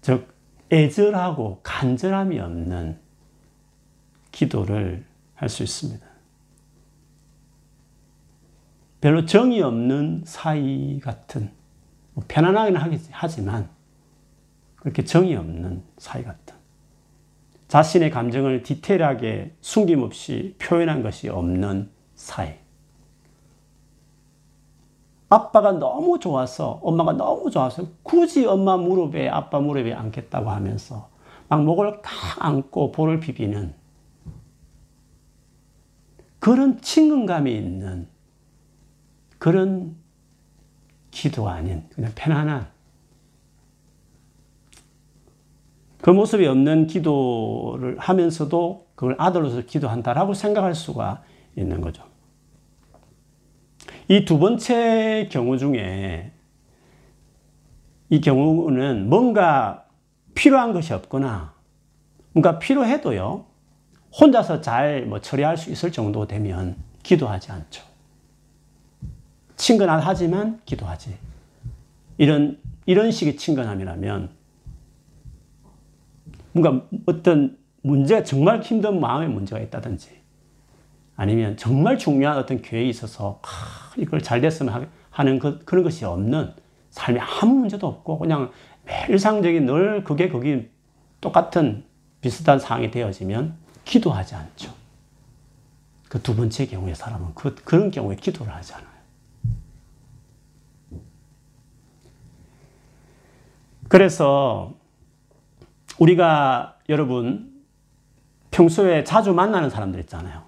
즉 0.03 0.33
애절하고 0.71 1.59
간절함이 1.65 2.39
없는 2.39 3.01
기도를 4.31 5.05
할 5.35 5.49
수 5.49 5.65
있습니다. 5.65 6.07
별로 9.01 9.27
정이 9.27 9.61
없는 9.61 10.23
사이 10.25 11.01
같은 11.01 11.51
뭐 12.15 12.25
편안하긴 12.29 12.77
하지만 13.11 13.69
그렇게 14.77 15.03
정이 15.03 15.35
없는 15.35 15.83
사이 15.99 16.23
같은 16.23 16.52
자신의 17.73 18.11
감정을 18.11 18.65
디테일하게 18.65 19.57
숨김없이 19.63 20.57
표현한 20.59 21.03
것이 21.03 21.31
없는 21.31 21.91
사이. 22.15 22.53
아빠가 25.31 25.73
너무 25.73 26.19
좋아서, 26.19 26.81
엄마가 26.83 27.15
너무 27.15 27.51
좋아서 27.51 27.85
굳이 28.03 28.45
엄마 28.45 28.77
무릎에, 28.77 29.27
아빠 29.31 29.59
무릎에 29.59 29.95
앉겠다고 29.95 30.51
하면서 30.51 31.09
막 31.49 31.65
목을 31.65 32.03
탁 32.03 32.13
안고 32.45 32.93
볼을 32.93 33.21
비비는 33.21 33.73
그런 36.41 36.79
친근감이 36.83 37.57
있는 37.57 38.07
그런 39.39 39.97
기도가 41.11 41.53
아닌 41.53 41.89
그냥 41.89 42.13
편안한 42.15 42.72
그 46.03 46.11
모습이 46.11 46.45
없는 46.47 46.89
기도를 46.89 47.97
하면서도 47.99 48.89
그걸 48.97 49.15
아들로서 49.19 49.63
기도한다라고 49.63 50.35
생각할 50.35 50.75
수가 50.75 51.23
있는 51.57 51.81
거죠. 51.81 52.03
이 54.09 54.25
두 54.25 54.39
번째 54.39 55.29
경우 55.31 55.57
중에 55.57 56.33
이 58.11 58.21
경우는 58.21 59.09
뭔가 59.09 59.87
필요한 60.35 60.73
것이 60.73 60.93
없거나 60.93 61.55
뭔가 62.33 62.59
필요해도요 62.59 63.47
혼자서 64.21 64.61
잘 64.61 65.07
뭐 65.07 65.21
처리할 65.21 65.57
수 65.57 65.71
있을 65.71 65.93
정도 65.93 66.27
되면 66.27 66.77
기도하지 67.05 67.53
않죠. 67.53 67.85
친근하지만 69.57 70.61
기도하지. 70.65 71.17
이런 72.19 72.59
이런 72.87 73.13
식의 73.13 73.37
친근함이라면 73.37 74.42
뭔가 76.53 76.87
어떤 77.07 77.59
문제 77.83 78.23
정말 78.23 78.61
힘든 78.61 79.01
마음의 79.01 79.29
문제가 79.29 79.61
있다든지 79.61 80.11
아니면 81.17 81.57
정말 81.57 81.99
중요한 81.99 82.39
어떤 82.39 82.63
계획이 82.63 82.89
있어서 82.91 83.41
아, 83.43 83.93
이걸 83.97 84.23
잘 84.23 84.41
됐으면 84.41 84.89
하는 85.11 85.39
그, 85.39 85.61
그런 85.65 85.85
것이 85.85 86.05
없는 86.05 86.53
삶에 86.91 87.21
아무 87.21 87.55
문제도 87.55 87.87
없고 87.87 88.19
그냥 88.19 88.51
일상적인 89.09 89.67
늘 89.67 90.05
그게 90.05 90.29
거기 90.29 90.69
똑같은 91.21 91.85
비슷한 92.21 92.59
상황이 92.59 92.91
되어지면 92.91 93.57
기도하지 93.85 94.35
않죠. 94.35 94.83
그 96.13 96.23
두 96.23 96.37
번째 96.37 96.67
경우의 96.67 96.95
사람은 96.95 97.35
그, 97.35 97.55
그런 97.55 97.91
경우에 97.91 98.17
기도를 98.17 98.55
하지 98.55 98.75
않아요. 98.75 98.89
그래서 103.89 104.75
우리가 106.03 106.79
여러분 106.89 107.63
평소에 108.51 109.05
자주 109.05 109.33
만나는 109.33 109.71
사람들 109.71 110.01
있잖아요. 110.01 110.43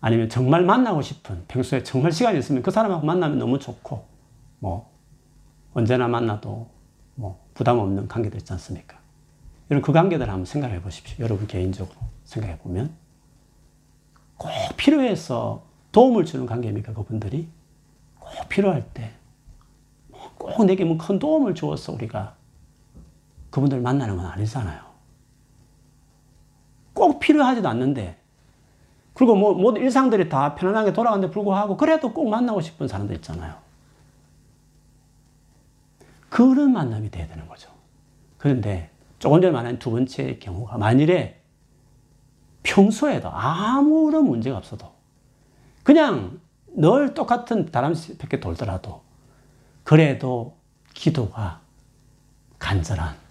아니면 0.00 0.28
정말 0.28 0.62
만나고 0.64 1.02
싶은 1.02 1.44
평소에 1.46 1.82
정말 1.82 2.10
시간이 2.10 2.38
있으면 2.38 2.62
그 2.62 2.70
사람하고 2.70 3.06
만나면 3.06 3.38
너무 3.38 3.58
좋고 3.58 4.04
뭐 4.58 4.90
언제나 5.74 6.08
만나도 6.08 6.68
뭐 7.14 7.44
부담 7.54 7.78
없는 7.78 8.08
관계들 8.08 8.38
있지 8.38 8.52
않습니까? 8.54 8.98
여러분 9.70 9.86
그 9.86 9.92
관계들 9.92 10.28
한번 10.28 10.44
생각해 10.44 10.82
보십시오. 10.82 11.22
여러분 11.24 11.46
개인적으로 11.46 11.96
생각해 12.24 12.58
보면 12.58 12.92
꼭 14.36 14.50
필요해서 14.76 15.62
도움을 15.92 16.24
주는 16.24 16.46
관계입니까? 16.46 16.94
그분들이 16.94 17.48
꼭 18.18 18.48
필요할 18.48 18.84
때 18.92 19.12
꼭 20.38 20.64
내게 20.64 20.84
뭐 20.84 20.96
큰 20.98 21.18
도움을 21.18 21.54
주어서 21.54 21.92
우리가 21.92 22.34
그분들 23.50 23.80
만나는 23.80 24.16
건 24.16 24.26
아니잖아요. 24.26 24.80
꼭 26.94 27.18
필요하지도 27.18 27.68
않는데 27.68 28.18
그리고 29.14 29.34
뭐 29.34 29.54
모든 29.54 29.82
일상들이 29.82 30.28
다 30.28 30.54
편안하게 30.54 30.92
돌아가는데 30.92 31.32
불구하고 31.32 31.76
그래도 31.76 32.12
꼭 32.12 32.28
만나고 32.28 32.60
싶은 32.60 32.88
사람들 32.88 33.16
있잖아요. 33.16 33.54
그런 36.28 36.72
만남이 36.72 37.10
돼야 37.10 37.26
되는 37.26 37.46
거죠. 37.48 37.70
그런데 38.38 38.90
조금 39.18 39.42
전에 39.42 39.52
말한 39.52 39.78
두 39.78 39.90
번째 39.90 40.38
경우가 40.38 40.78
만일에 40.78 41.40
평소에도 42.62 43.28
아무런 43.30 44.24
문제가 44.24 44.56
없어도 44.56 44.90
그냥 45.82 46.40
늘 46.68 47.14
똑같은 47.14 47.70
다람쥐 47.70 48.18
돌더라도 48.18 49.02
그래도 49.82 50.56
기도가 50.94 51.60
간절한 52.58 53.29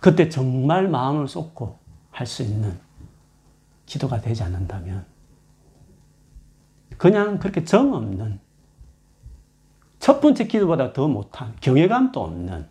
그때 0.00 0.28
정말 0.28 0.88
마음을 0.88 1.28
쏟고 1.28 1.78
할 2.10 2.26
수 2.26 2.42
있는 2.42 2.78
기도가 3.84 4.20
되지 4.20 4.42
않는다면 4.42 5.04
그냥 6.96 7.38
그렇게 7.38 7.64
정 7.64 7.92
없는 7.94 8.40
첫 9.98 10.20
번째 10.20 10.46
기도보다 10.46 10.92
더 10.92 11.08
못한 11.08 11.54
경외감도 11.60 12.22
없는 12.22 12.68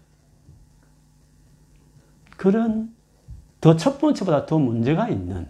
그런 2.37 2.93
더 3.61 3.75
첫 3.77 3.99
번째보다 3.99 4.45
더 4.45 4.59
문제가 4.59 5.09
있는 5.09 5.49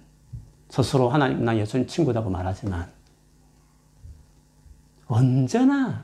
스스로 0.69 1.09
하나님 1.09 1.43
나 1.45 1.55
예수님 1.57 1.87
친구다고 1.87 2.29
말하지만 2.29 2.89
언제나 5.07 6.03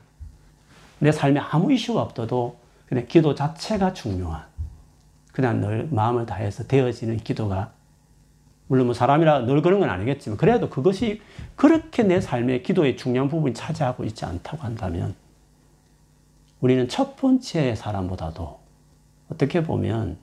내 0.98 1.10
삶에 1.12 1.40
아무 1.40 1.72
이슈가 1.72 2.02
없어도 2.02 2.58
그냥 2.86 3.06
기도 3.06 3.34
자체가 3.34 3.92
중요한 3.92 4.46
그냥 5.32 5.60
늘 5.60 5.88
마음을 5.90 6.26
다해서 6.26 6.64
되어지는 6.64 7.18
기도가 7.18 7.72
물론 8.68 8.86
뭐 8.86 8.94
사람이라 8.94 9.40
늘 9.46 9.60
그런 9.62 9.80
건 9.80 9.90
아니겠지만 9.90 10.36
그래도 10.38 10.70
그것이 10.70 11.20
그렇게 11.56 12.02
내 12.02 12.20
삶의 12.20 12.62
기도의 12.62 12.96
중요한 12.96 13.28
부분이 13.28 13.54
차지하고 13.54 14.04
있지 14.04 14.24
않다고 14.24 14.62
한다면 14.62 15.14
우리는 16.60 16.88
첫 16.88 17.16
번째 17.16 17.74
사람보다도 17.74 18.60
어떻게 19.30 19.62
보면 19.64 20.16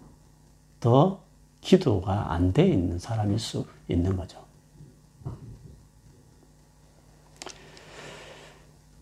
더 0.79 1.21
기도가 1.61 2.31
안 2.31 2.53
돼 2.53 2.65
있는 2.67 2.97
사람일 2.99 3.37
수 3.39 3.65
있는 3.89 4.15
거죠. 4.15 4.39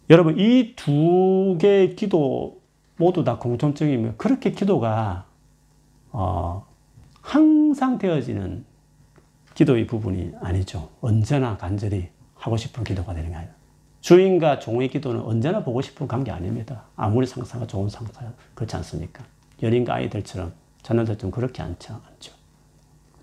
여러분, 0.10 0.40
이 0.40 0.74
두 0.76 1.58
개의 1.60 1.96
기도 1.96 2.62
모두 2.96 3.24
다 3.24 3.38
공통점이면 3.38 4.16
그렇게 4.18 4.52
기도가, 4.52 5.27
어, 6.20 6.66
항상 7.22 8.00
되어지는 8.00 8.66
기도의 9.54 9.86
부분이 9.86 10.32
아니죠. 10.42 10.90
언제나 11.00 11.56
간절히 11.58 12.10
하고 12.34 12.58
싶은 12.58 12.84
기도가 12.84 13.14
되는 13.14 13.30
게 13.30 13.36
아니라. 13.36 13.54
주인과 14.02 14.58
종의 14.58 14.90
기도는 14.90 15.22
언제나 15.22 15.64
보고 15.64 15.80
싶은 15.80 16.08
관계 16.08 16.32
아닙니다. 16.32 16.86
아무리 16.96 17.28
상사가 17.28 17.68
좋은 17.68 17.88
상사 17.90 18.22
그렇지 18.56 18.76
않습니까? 18.78 19.24
연인과 19.62 19.94
아이들처럼 19.94 20.54
자녀들좀 20.82 21.30
그렇게. 21.30 21.62
않죠. 21.62 21.94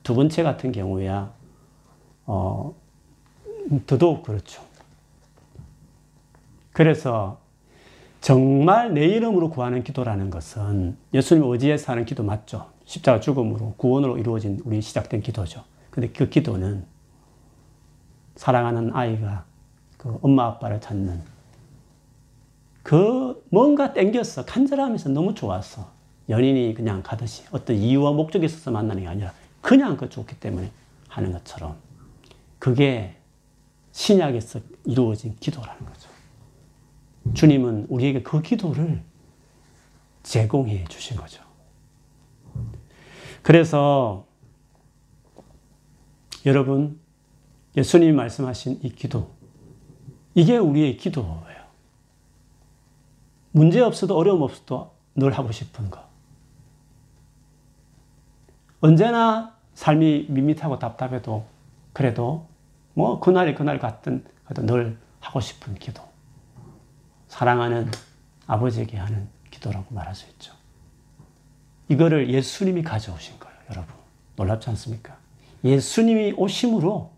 두 0.04 0.14
번째 0.14 0.44
같은 0.44 0.70
경우야 0.70 1.32
어, 2.26 2.76
더더욱 3.88 4.22
그렇죠. 4.22 4.62
그래서 6.72 7.40
정말 8.20 8.94
내 8.94 9.04
이름으로 9.06 9.50
구하는 9.50 9.82
기도라는 9.82 10.30
것은 10.30 10.96
예수님 11.12 11.50
의지에서 11.50 11.90
하는 11.90 12.04
기도 12.04 12.22
맞죠. 12.22 12.73
십자가 12.94 13.18
죽음으로 13.18 13.74
구원으로 13.76 14.18
이루어진 14.18 14.60
우리 14.64 14.80
시작된 14.80 15.20
기도죠. 15.20 15.64
근데 15.90 16.08
그 16.10 16.28
기도는 16.28 16.86
사랑하는 18.36 18.94
아이가 18.94 19.44
그 19.96 20.18
엄마 20.22 20.46
아빠를 20.46 20.80
찾는 20.80 21.20
그 22.84 23.44
뭔가 23.50 23.92
땡겼어. 23.92 24.44
간절하면서 24.44 25.08
너무 25.08 25.34
좋았어. 25.34 25.90
연인이 26.28 26.72
그냥 26.74 27.02
가듯이 27.02 27.44
어떤 27.50 27.76
이유와 27.76 28.12
목적이 28.12 28.46
있어서 28.46 28.70
만나는 28.70 29.02
게 29.02 29.08
아니라 29.08 29.32
그냥 29.60 29.96
그 29.96 30.08
좋기 30.08 30.38
때문에 30.38 30.70
하는 31.08 31.32
것처럼 31.32 31.76
그게 32.60 33.16
신약에서 33.92 34.60
이루어진 34.84 35.34
기도라는 35.40 35.84
거죠. 35.84 36.08
주님은 37.34 37.86
우리에게 37.88 38.22
그 38.22 38.40
기도를 38.40 39.02
제공해 40.22 40.84
주신 40.84 41.16
거죠. 41.16 41.42
그래서 43.44 44.26
여러분 46.46 46.98
예수님이 47.76 48.12
말씀하신 48.12 48.80
이 48.82 48.88
기도 48.88 49.30
이게 50.34 50.56
우리의 50.56 50.96
기도예요. 50.96 51.62
문제 53.52 53.80
없어도 53.82 54.16
어려움 54.16 54.40
없어도 54.40 54.94
늘 55.14 55.32
하고 55.32 55.52
싶은 55.52 55.90
거. 55.90 56.02
언제나 58.80 59.54
삶이 59.74 60.28
밋밋하고 60.30 60.78
답답해도 60.78 61.44
그래도 61.92 62.48
뭐 62.94 63.20
그날이 63.20 63.54
그날 63.54 63.78
같든 63.78 64.24
늘 64.54 64.98
하고 65.20 65.40
싶은 65.40 65.74
기도. 65.74 66.02
사랑하는 67.28 67.90
아버지에게 68.46 68.96
하는 68.96 69.28
기도라고 69.50 69.94
말할 69.94 70.14
수 70.14 70.26
있죠. 70.30 70.53
이거를 71.88 72.30
예수님이 72.30 72.82
가져오신 72.82 73.38
거예요, 73.38 73.56
여러분. 73.70 73.94
놀랍지 74.36 74.68
않습니까? 74.70 75.16
예수님이 75.64 76.32
오심으로 76.36 77.12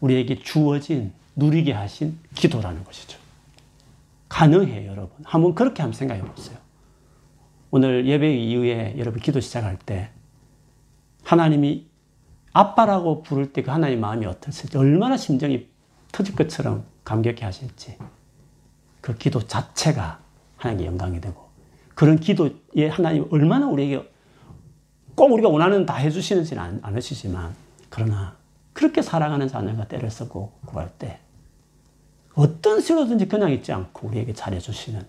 우리에게 0.00 0.40
주어진 0.42 1.12
누리게 1.36 1.72
하신 1.72 2.18
기도라는 2.34 2.84
것이죠. 2.84 3.18
가능해요, 4.28 4.90
여러분. 4.90 5.10
한번 5.24 5.54
그렇게 5.54 5.82
한번 5.82 5.96
생각해 5.98 6.22
보세요. 6.22 6.56
오늘 7.70 8.06
예배 8.06 8.34
이후에 8.36 8.94
여러분 8.98 9.20
기도 9.20 9.40
시작할 9.40 9.78
때 9.78 10.10
하나님이 11.22 11.86
아빠라고 12.52 13.22
부를 13.22 13.52
때 13.52 13.62
그 13.62 13.70
하나님의 13.70 14.00
마음이 14.00 14.26
어땠을지 14.26 14.76
얼마나 14.76 15.16
심정이 15.16 15.68
터질 16.10 16.34
것처럼 16.34 16.84
감격해 17.04 17.44
하실지 17.44 17.96
그 19.00 19.16
기도 19.16 19.46
자체가 19.46 20.20
하나님께 20.56 20.86
영광이 20.86 21.20
되고 21.20 21.49
그런 22.00 22.18
기도에 22.18 22.88
하나님 22.90 23.26
얼마나 23.30 23.66
우리에게 23.66 24.10
꼭 25.14 25.32
우리가 25.32 25.50
원하는 25.50 25.84
다 25.84 25.96
해주시는지는 25.96 26.80
않으시지만 26.80 27.54
그러나 27.90 28.38
그렇게 28.72 29.02
사랑하는 29.02 29.48
자녀가 29.48 29.86
때를 29.86 30.10
쓰고 30.10 30.50
구할 30.64 30.90
때 30.98 31.20
어떤 32.32 32.80
식으로든지 32.80 33.28
그냥 33.28 33.52
있지 33.52 33.70
않고 33.70 34.08
우리에게 34.08 34.32
잘해주시는 34.32 35.06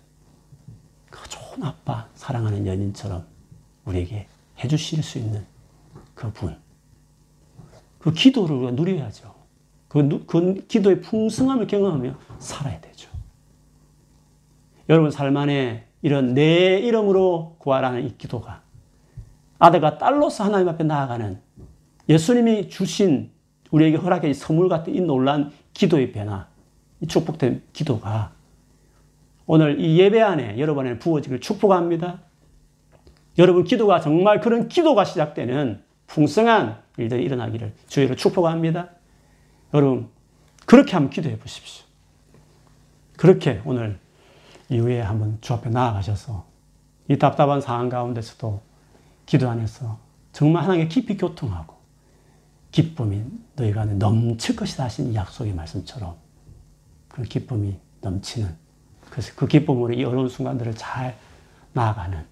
그 1.09 1.29
좋은 1.29 1.63
아빠, 1.63 2.09
사랑하는 2.15 2.67
연인처럼 2.67 3.25
우리에게 3.85 4.27
해주실 4.61 5.01
수 5.01 5.17
있는 5.17 5.45
그 6.13 6.29
분. 6.33 6.57
그 7.99 8.11
기도를 8.11 8.57
우리가 8.57 8.71
누려야죠. 8.71 9.33
그, 9.87 10.25
그 10.25 10.67
기도의 10.67 10.99
풍성함을 10.99 11.67
경험하며 11.67 12.19
살아야 12.39 12.81
되죠. 12.81 13.09
여러분 14.89 15.09
삶 15.09 15.37
안에 15.37 15.87
이런 16.01 16.33
내 16.33 16.79
이름으로 16.79 17.55
구하라는 17.59 18.05
이 18.05 18.17
기도가 18.17 18.61
아들과 19.59 19.97
딸로서 19.97 20.43
하나님 20.43 20.67
앞에 20.69 20.83
나아가는 20.83 21.39
예수님이 22.09 22.69
주신 22.69 23.31
우리에게 23.69 23.97
허락해 23.97 24.33
선물 24.33 24.67
같은 24.69 24.93
이 24.93 25.01
놀란 25.01 25.51
기도의 25.73 26.11
변화, 26.11 26.47
이 26.99 27.07
축복된 27.07 27.61
기도가 27.73 28.33
오늘 29.45 29.79
이 29.79 29.99
예배 29.99 30.21
안에 30.21 30.59
여러분의 30.59 30.99
부어지기를 30.99 31.41
축복합니다. 31.41 32.21
여러분 33.37 33.63
기도가 33.63 33.99
정말 33.99 34.41
그런 34.41 34.67
기도가 34.67 35.05
시작되는 35.05 35.83
풍성한 36.07 36.81
일들이 36.97 37.23
일어나기를 37.23 37.73
주의로 37.87 38.15
축복합니다. 38.15 38.89
여러분 39.73 40.09
그렇게 40.65 40.93
한번 40.93 41.11
기도해 41.11 41.37
보십시오. 41.37 41.85
그렇게 43.15 43.61
오늘 43.65 43.99
이후에 44.71 45.01
한번 45.01 45.37
주 45.41 45.53
앞에 45.53 45.69
나아가셔서 45.69 46.45
이 47.09 47.17
답답한 47.17 47.59
상황 47.59 47.89
가운데서도 47.89 48.61
기도 49.25 49.49
안에서 49.49 49.99
정말 50.31 50.63
하나님께 50.63 50.87
깊이 50.87 51.17
교통하고 51.17 51.75
기쁨이 52.71 53.23
너희가 53.57 53.83
넘칠 53.85 54.55
것이다 54.55 54.85
하신 54.85 55.13
약속의 55.13 55.53
말씀처럼 55.53 56.15
그 57.09 57.23
기쁨이 57.23 57.77
넘치는 57.99 58.55
그래서 59.09 59.33
그 59.35 59.45
기쁨으로 59.45 59.93
이 59.93 60.05
어려운 60.05 60.29
순간들을 60.29 60.73
잘 60.75 61.17
나아가는 61.73 62.25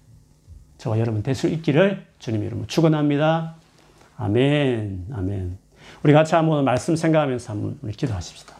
저와 0.78 0.98
여러분 0.98 1.22
될 1.22 1.34
수 1.34 1.46
있기를 1.46 2.06
주님 2.18 2.42
이름으로 2.42 2.66
축원합니다. 2.66 3.56
아멘, 4.16 5.08
아멘. 5.12 5.58
우리 6.02 6.14
같이 6.14 6.34
한번 6.34 6.64
말씀 6.64 6.96
생각하면서 6.96 7.52
한번 7.52 7.92
기도하십시다. 7.92 8.54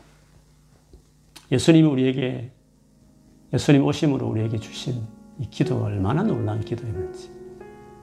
예수님이 1.50 1.88
우리에게 1.88 2.50
예수님 3.52 3.84
오심으로 3.84 4.28
우리에게 4.28 4.58
주신 4.58 5.02
이 5.38 5.48
기도가 5.50 5.86
얼마나 5.86 6.22
놀라운 6.22 6.60
기도였는지 6.60 7.30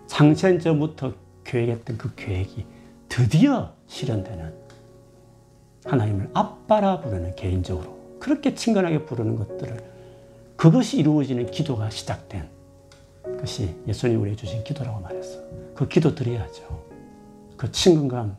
창세 0.07 0.57
전부터 0.57 1.13
계획했던 1.43 1.97
그 1.97 2.13
계획이 2.15 2.65
드디어 3.07 3.73
실현되는 3.87 4.53
하나님을 5.85 6.29
아빠라 6.33 6.99
부르는 6.99 7.35
개인적으로 7.35 7.97
그렇게 8.19 8.53
친근하게 8.53 9.05
부르는 9.05 9.35
것들을 9.35 9.77
그것이 10.57 10.97
이루어지는 10.97 11.49
기도가 11.51 11.89
시작된 11.89 12.49
것이 13.39 13.75
예수님 13.87 14.19
우리에게 14.21 14.37
주신 14.37 14.63
기도라고 14.63 14.99
말했어. 14.99 15.39
그 15.75 15.87
기도 15.87 16.15
드려야죠. 16.15 16.83
그 17.55 17.71
친근감, 17.71 18.35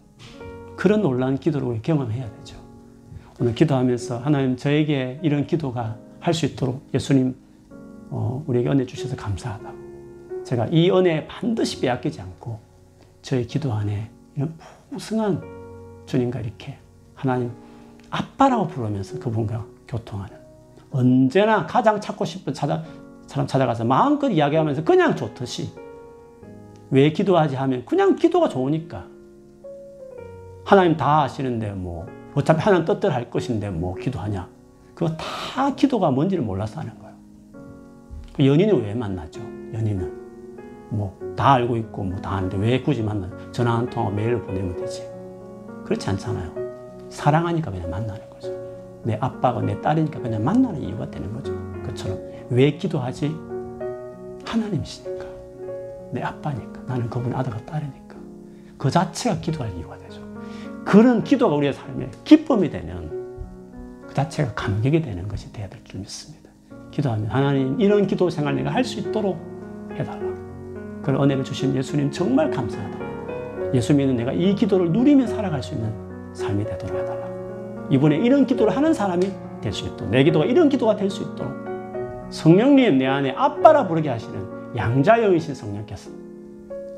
그런 0.76 1.02
놀라운 1.02 1.38
기도를 1.38 1.80
경험해야 1.80 2.30
되죠. 2.38 2.56
오늘 3.40 3.54
기도하면서 3.54 4.18
하나님 4.18 4.56
저에게 4.56 5.20
이런 5.22 5.46
기도가 5.46 5.96
할 6.20 6.34
수 6.34 6.46
있도록 6.46 6.82
예수님 6.94 7.34
어, 8.10 8.42
우리에게 8.46 8.68
은혜 8.70 8.86
주셔서 8.86 9.16
감사하다고. 9.16 9.78
제가 10.44 10.66
이 10.70 10.90
은혜 10.90 11.26
반드시 11.26 11.80
빼앗기지 11.80 12.20
않고 12.20 12.58
저의 13.22 13.46
기도 13.46 13.72
안에 13.72 14.10
이런 14.34 14.54
풍성한 14.90 15.42
주님과 16.06 16.40
이렇게 16.40 16.78
하나님 17.14 17.50
아빠라고 18.10 18.66
부르면서 18.68 19.18
그분과 19.18 19.66
교통하는 19.86 20.36
언제나 20.90 21.66
가장 21.66 22.00
찾고 22.00 22.24
싶은 22.24 22.54
찾아, 22.54 22.82
사람 23.26 23.46
찾아가서 23.46 23.84
마음껏 23.84 24.30
이야기하면서 24.30 24.84
그냥 24.84 25.14
좋듯이 25.14 25.70
왜 26.90 27.12
기도하지 27.12 27.56
하면 27.56 27.84
그냥 27.84 28.16
기도가 28.16 28.48
좋으니까 28.48 29.06
하나님 30.64 30.96
다 30.96 31.22
아시는데 31.24 31.72
뭐 31.72 32.06
어차피 32.34 32.60
하나님 32.60 32.86
뜻대로 32.86 33.12
할 33.12 33.28
것인데 33.28 33.68
뭐 33.68 33.94
기도하냐 33.94 34.48
그거 34.98 35.16
다 35.16 35.72
기도가 35.76 36.10
뭔지를 36.10 36.42
몰라서 36.42 36.80
하는 36.80 36.98
거예요 36.98 37.14
그 38.34 38.46
연인은 38.46 38.82
왜 38.82 38.94
만나죠 38.94 39.40
연인은 39.72 40.12
뭐 40.90 41.16
다 41.36 41.52
알고 41.52 41.76
있고 41.76 42.02
뭐 42.02 42.18
다 42.20 42.32
아는데 42.32 42.56
왜 42.56 42.82
굳이 42.82 43.00
만나 43.00 43.30
전화 43.52 43.78
한 43.78 43.88
통화 43.88 44.10
메일을 44.10 44.42
보내면 44.42 44.76
되지 44.76 45.08
그렇지 45.84 46.10
않잖아요 46.10 46.52
사랑하니까 47.10 47.70
그냥 47.70 47.88
만나는 47.90 48.28
거죠 48.30 48.52
내 49.04 49.16
아빠가 49.20 49.62
내 49.62 49.80
딸이니까 49.80 50.18
그냥 50.18 50.42
만나는 50.42 50.82
이유가 50.82 51.08
되는 51.08 51.32
거죠 51.32 51.52
그처럼 51.84 52.18
왜 52.50 52.72
기도하지? 52.72 53.34
하나님이시니까. 54.44 55.24
내 56.12 56.22
아빠니까. 56.22 56.80
나는 56.86 57.10
그분 57.10 57.34
아들과 57.34 57.64
딸이니까. 57.66 58.16
그 58.78 58.90
자체가 58.90 59.40
기도할 59.40 59.76
이유가 59.76 59.98
되죠. 59.98 60.20
그런 60.84 61.22
기도가 61.22 61.54
우리의 61.56 61.74
삶에 61.74 62.10
기쁨이 62.24 62.70
되면 62.70 63.07
그 63.07 63.07
자체가 64.18 64.52
감격이 64.54 65.00
되는 65.02 65.28
것이 65.28 65.52
되어야 65.52 65.68
될 65.68 65.80
줄 65.84 66.00
믿습니다. 66.00 66.50
기도하면 66.90 67.28
하나님 67.28 67.80
이런 67.80 68.06
기도 68.06 68.28
생활 68.30 68.56
내가 68.56 68.70
할 68.70 68.84
수 68.84 68.98
있도록 68.98 69.38
해달라. 69.92 70.20
그런 71.02 71.22
은혜를 71.22 71.44
주신 71.44 71.74
예수님 71.76 72.10
정말 72.10 72.50
감사하다. 72.50 72.98
예수 73.74 73.94
믿는 73.94 74.16
내가 74.16 74.32
이 74.32 74.54
기도를 74.54 74.90
누리며 74.92 75.26
살아갈 75.26 75.62
수 75.62 75.74
있는 75.74 75.92
삶이 76.34 76.64
되도록 76.64 76.98
해달라. 76.98 77.28
이번에 77.90 78.16
이런 78.16 78.44
기도를 78.46 78.76
하는 78.76 78.92
사람이 78.92 79.30
될 79.60 79.72
수 79.72 79.86
있도록 79.86 80.10
내 80.10 80.24
기도가 80.24 80.44
이런 80.46 80.68
기도가 80.68 80.96
될 80.96 81.10
수 81.10 81.22
있도록 81.22 81.52
성령님 82.30 82.98
내 82.98 83.06
안에 83.06 83.34
아빠라 83.36 83.86
부르게 83.86 84.08
하시는 84.08 84.76
양자여이신 84.76 85.54
성령께서 85.54 86.10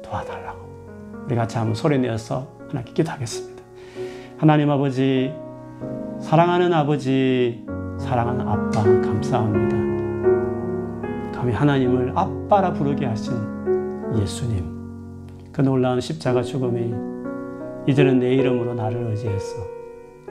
도와달라고 0.03 1.25
우리 1.27 1.37
같이 1.37 1.59
한번 1.59 1.75
소리 1.75 1.99
내어서 1.99 2.49
하나님께 2.69 2.93
기도하겠습니다. 2.95 3.63
하나님 4.39 4.71
아버지 4.71 5.33
사랑하는 6.21 6.73
아버지 6.73 7.65
사랑하는 7.99 8.47
아빠 8.47 8.83
감사합니다. 8.83 9.77
감히 11.33 11.53
하나님을 11.53 12.13
아빠라 12.15 12.73
부르게 12.73 13.07
하신 13.07 13.35
예수님 14.19 14.71
그 15.51 15.63
놀라운 15.63 16.01
십자가 16.01 16.43
죽음이 16.43 16.95
이제는 17.87 18.19
내 18.19 18.35
이름으로 18.35 18.75
나를 18.75 19.09
의지해서 19.09 19.57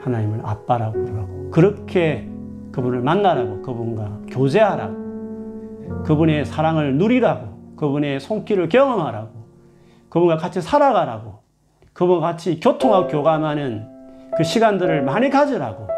하나님을 0.00 0.40
아빠라고 0.44 1.04
부르라고 1.04 1.50
그렇게 1.50 2.30
그분을 2.70 3.00
만나라고 3.00 3.60
그분과 3.62 4.20
교제하라고 4.28 6.04
그분의 6.04 6.44
사랑을 6.44 6.96
누리라고 6.96 7.74
그분의 7.76 8.20
손길을 8.20 8.68
경험하라고 8.68 9.28
그분과 10.08 10.36
같이 10.36 10.62
살아가라고 10.62 11.40
그분과 11.92 12.28
같이 12.28 12.60
교통하고 12.60 13.08
교감하는 13.08 13.89
그 14.36 14.44
시간들을 14.44 15.02
많이 15.02 15.30
가지라고 15.30 15.88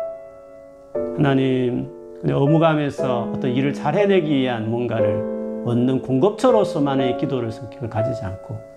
하나님 1.16 1.90
어무감에서 2.30 3.32
어떤 3.34 3.50
일을 3.50 3.74
잘 3.74 3.94
해내기 3.94 4.30
위한 4.30 4.70
뭔가를 4.70 5.62
얻는 5.66 6.02
공급처로서만의 6.02 7.18
기도를 7.18 7.50
성격을 7.50 7.90
가지지 7.90 8.24
않고 8.24 8.72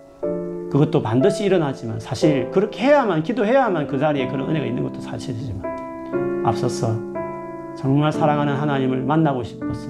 그것도 0.70 1.02
반드시 1.02 1.44
일어나지만 1.44 2.00
사실 2.00 2.50
그렇게 2.50 2.84
해야만 2.84 3.22
기도해야만 3.22 3.86
그 3.86 3.98
자리에 3.98 4.28
그런 4.28 4.50
은혜가 4.50 4.66
있는 4.66 4.82
것도 4.82 5.00
사실이지만 5.00 6.44
앞서서 6.44 6.88
정말 7.76 8.12
사랑하는 8.12 8.54
하나님을 8.54 9.02
만나고 9.02 9.42
싶어서 9.42 9.88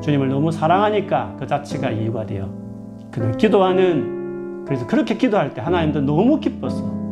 주님을 0.00 0.28
너무 0.28 0.50
사랑하니까 0.50 1.36
그 1.38 1.46
자체가 1.46 1.90
이유가 1.90 2.26
되어 2.26 2.48
그는 3.10 3.36
기도하는 3.36 4.64
그래서 4.64 4.86
그렇게 4.86 5.16
기도할 5.16 5.52
때 5.54 5.60
하나님도 5.60 6.00
너무 6.00 6.40
기뻤어. 6.40 7.03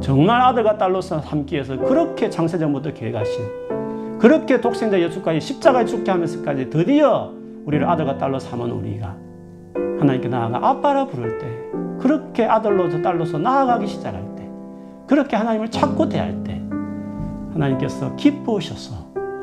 정말 0.00 0.40
아들과 0.40 0.78
딸로서 0.78 1.18
함께해서 1.18 1.76
그렇게 1.76 2.30
창세전부터 2.30 2.92
계획하신 2.94 4.18
그렇게 4.18 4.60
독생자 4.60 5.00
예수까지 5.00 5.40
십자가에 5.40 5.84
죽게 5.84 6.10
하면서까지 6.10 6.70
드디어 6.70 7.32
우리를 7.64 7.88
아들과 7.88 8.18
딸로 8.18 8.38
삼은 8.38 8.70
우리가 8.70 9.16
하나님께 9.74 10.28
나아가 10.28 10.68
아빠라 10.68 11.06
부를 11.06 11.38
때 11.38 11.46
그렇게 12.00 12.44
아들로서 12.44 13.02
딸로서 13.02 13.38
나아가기 13.38 13.86
시작할 13.86 14.22
때 14.36 14.48
그렇게 15.06 15.36
하나님을 15.36 15.70
찾고 15.70 16.08
대할 16.08 16.42
때 16.44 16.60
하나님께서 17.52 18.14
기뻐하셔서 18.16 18.94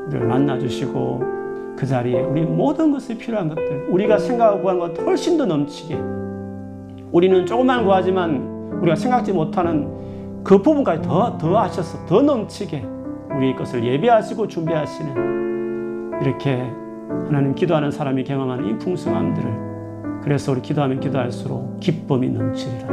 우리를 0.07 0.27
만나주시고 0.27 1.75
그 1.77 1.85
자리에 1.85 2.21
우리 2.21 2.41
모든 2.41 2.91
것이 2.91 3.17
필요한 3.17 3.49
것들 3.49 3.87
우리가 3.89 4.17
생각하고 4.17 4.61
구한 4.61 4.79
것 4.79 4.97
훨씬 4.99 5.37
더 5.37 5.45
넘치게 5.45 5.95
우리는 7.11 7.45
조금만 7.45 7.83
구하지만 7.83 8.79
우리가 8.81 8.95
생각지 8.95 9.33
못하는 9.33 9.89
그 10.45 10.61
부분까지 10.61 11.01
더, 11.01 11.37
더 11.39 11.59
하셔서 11.59 12.05
더 12.05 12.21
넘치게 12.21 12.85
우리의 13.35 13.55
것을 13.55 13.83
예배하시고 13.83 14.47
준비하시는 14.47 16.21
이렇게 16.21 16.57
하나님 17.25 17.55
기도하는 17.55 17.89
사람이 17.91 18.23
경험하는 18.23 18.65
이 18.69 18.77
풍성함들을 18.77 20.21
그래서 20.21 20.51
우리 20.51 20.61
기도하면 20.61 20.99
기도할수록 20.99 21.79
기쁨이 21.79 22.29
넘치리라 22.29 22.87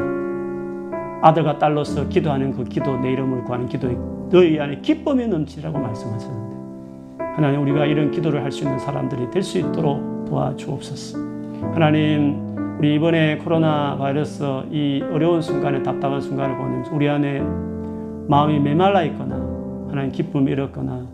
아들과 1.22 1.58
딸로서 1.58 2.08
기도하는 2.08 2.52
그 2.52 2.64
기도 2.64 2.96
내 2.96 3.12
이름을 3.12 3.44
구하는 3.44 3.68
기도에 3.68 3.96
너희 4.30 4.58
안에 4.58 4.80
기쁨이 4.80 5.28
넘치라고 5.28 5.78
말씀하셨는데 5.78 6.52
하나님 7.36 7.62
우리가 7.62 7.84
이런 7.86 8.10
기도를 8.10 8.42
할 8.42 8.50
수 8.50 8.64
있는 8.64 8.78
사람들이 8.78 9.30
될 9.30 9.42
수 9.42 9.58
있도록 9.58 10.24
도와주옵소서. 10.26 11.18
하나님 11.74 12.52
우리 12.78 12.94
이번에 12.96 13.38
코로나 13.38 13.96
바이러스 13.96 14.42
이 14.70 15.02
어려운 15.12 15.40
순간에 15.40 15.82
답답한 15.82 16.20
순간을 16.20 16.56
보내면서 16.56 16.94
우리 16.94 17.08
안에 17.08 17.40
마음이 18.28 18.58
메말라 18.58 19.02
있거나 19.04 19.36
하나님 19.88 20.10
기쁨이 20.10 20.50
잃었거나 20.52 21.06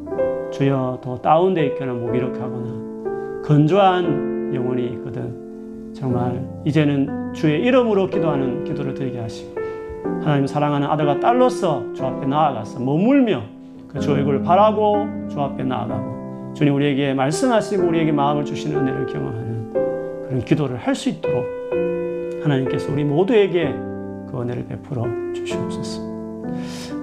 주여 0.51 1.01
더 1.03 1.17
다운돼 1.19 1.67
있거나 1.67 1.93
무기력하거나 1.93 3.43
건조한 3.45 4.53
영혼이 4.55 4.87
있거든. 4.95 5.93
정말 5.95 6.43
이제는 6.65 7.33
주의 7.35 7.61
이름으로 7.63 8.09
기도하는 8.09 8.65
기도를 8.65 8.95
드리게 8.95 9.19
하시고 9.21 9.59
하나님 10.23 10.47
사랑하는 10.47 10.87
아들과 10.89 11.19
딸로서 11.21 11.93
주 11.95 12.05
앞에 12.05 12.27
나아가서 12.27 12.81
머물며 12.81 13.43
그 13.89 13.99
주 14.01 14.13
얼굴을 14.13 14.43
바라고 14.43 15.07
주 15.29 15.41
앞에 15.41 15.65
나아가고 15.65 16.53
주님 16.55 16.75
우리에게 16.75 17.15
말씀하시고 17.15 17.87
우리에게 17.89 18.13
마음을 18.13 18.45
주시는 18.45 18.79
은혜를 18.81 19.07
경험하는 19.07 19.58
그런 20.29 20.45
기도를 20.45 20.77
할 20.77 20.95
수 20.95 21.09
있도록 21.09 21.45
하나님께서 22.43 22.93
우리 22.93 23.03
모두에게 23.05 23.73
그 24.31 24.39
은혜를 24.41 24.67
베풀어 24.67 25.05
주시옵소서. 25.35 26.03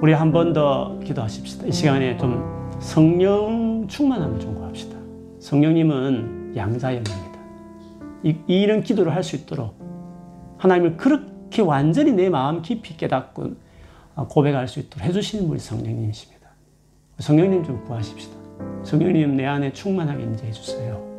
우리 0.02 0.14
한 0.14 0.32
번 0.32 0.54
더 0.54 1.00
기도하십시다. 1.04 1.66
이 1.68 1.72
시간에 1.72 2.18
좀 2.18 2.44
성령 2.80 3.88
충만함을 3.88 4.40
좀 4.40 4.56
구합시다. 4.56 4.96
성령님은 5.40 6.54
양자형입니다. 6.56 7.40
이, 8.24 8.36
이런 8.48 8.82
기도를 8.84 9.14
할 9.16 9.24
수 9.24 9.36
있도록 9.36 9.76
하나님을 10.58 10.98
그렇게 10.98 11.62
완전히 11.62 12.12
내 12.12 12.30
마음 12.30 12.62
깊이 12.62 12.96
깨닫고 12.98 13.54
고백할 14.30 14.68
수 14.68 14.80
있도록 14.80 15.06
해주시는 15.08 15.48
분이 15.48 15.60
성령님이십니다. 15.60 16.48
성령님 17.20 17.64
좀 17.64 17.84
구하십시다. 17.86 18.36
성령님 18.84 19.36
내 19.36 19.46
안에 19.46 19.74
충만하게 19.74 20.24
임재해 20.24 20.52
주세요. 20.52 21.15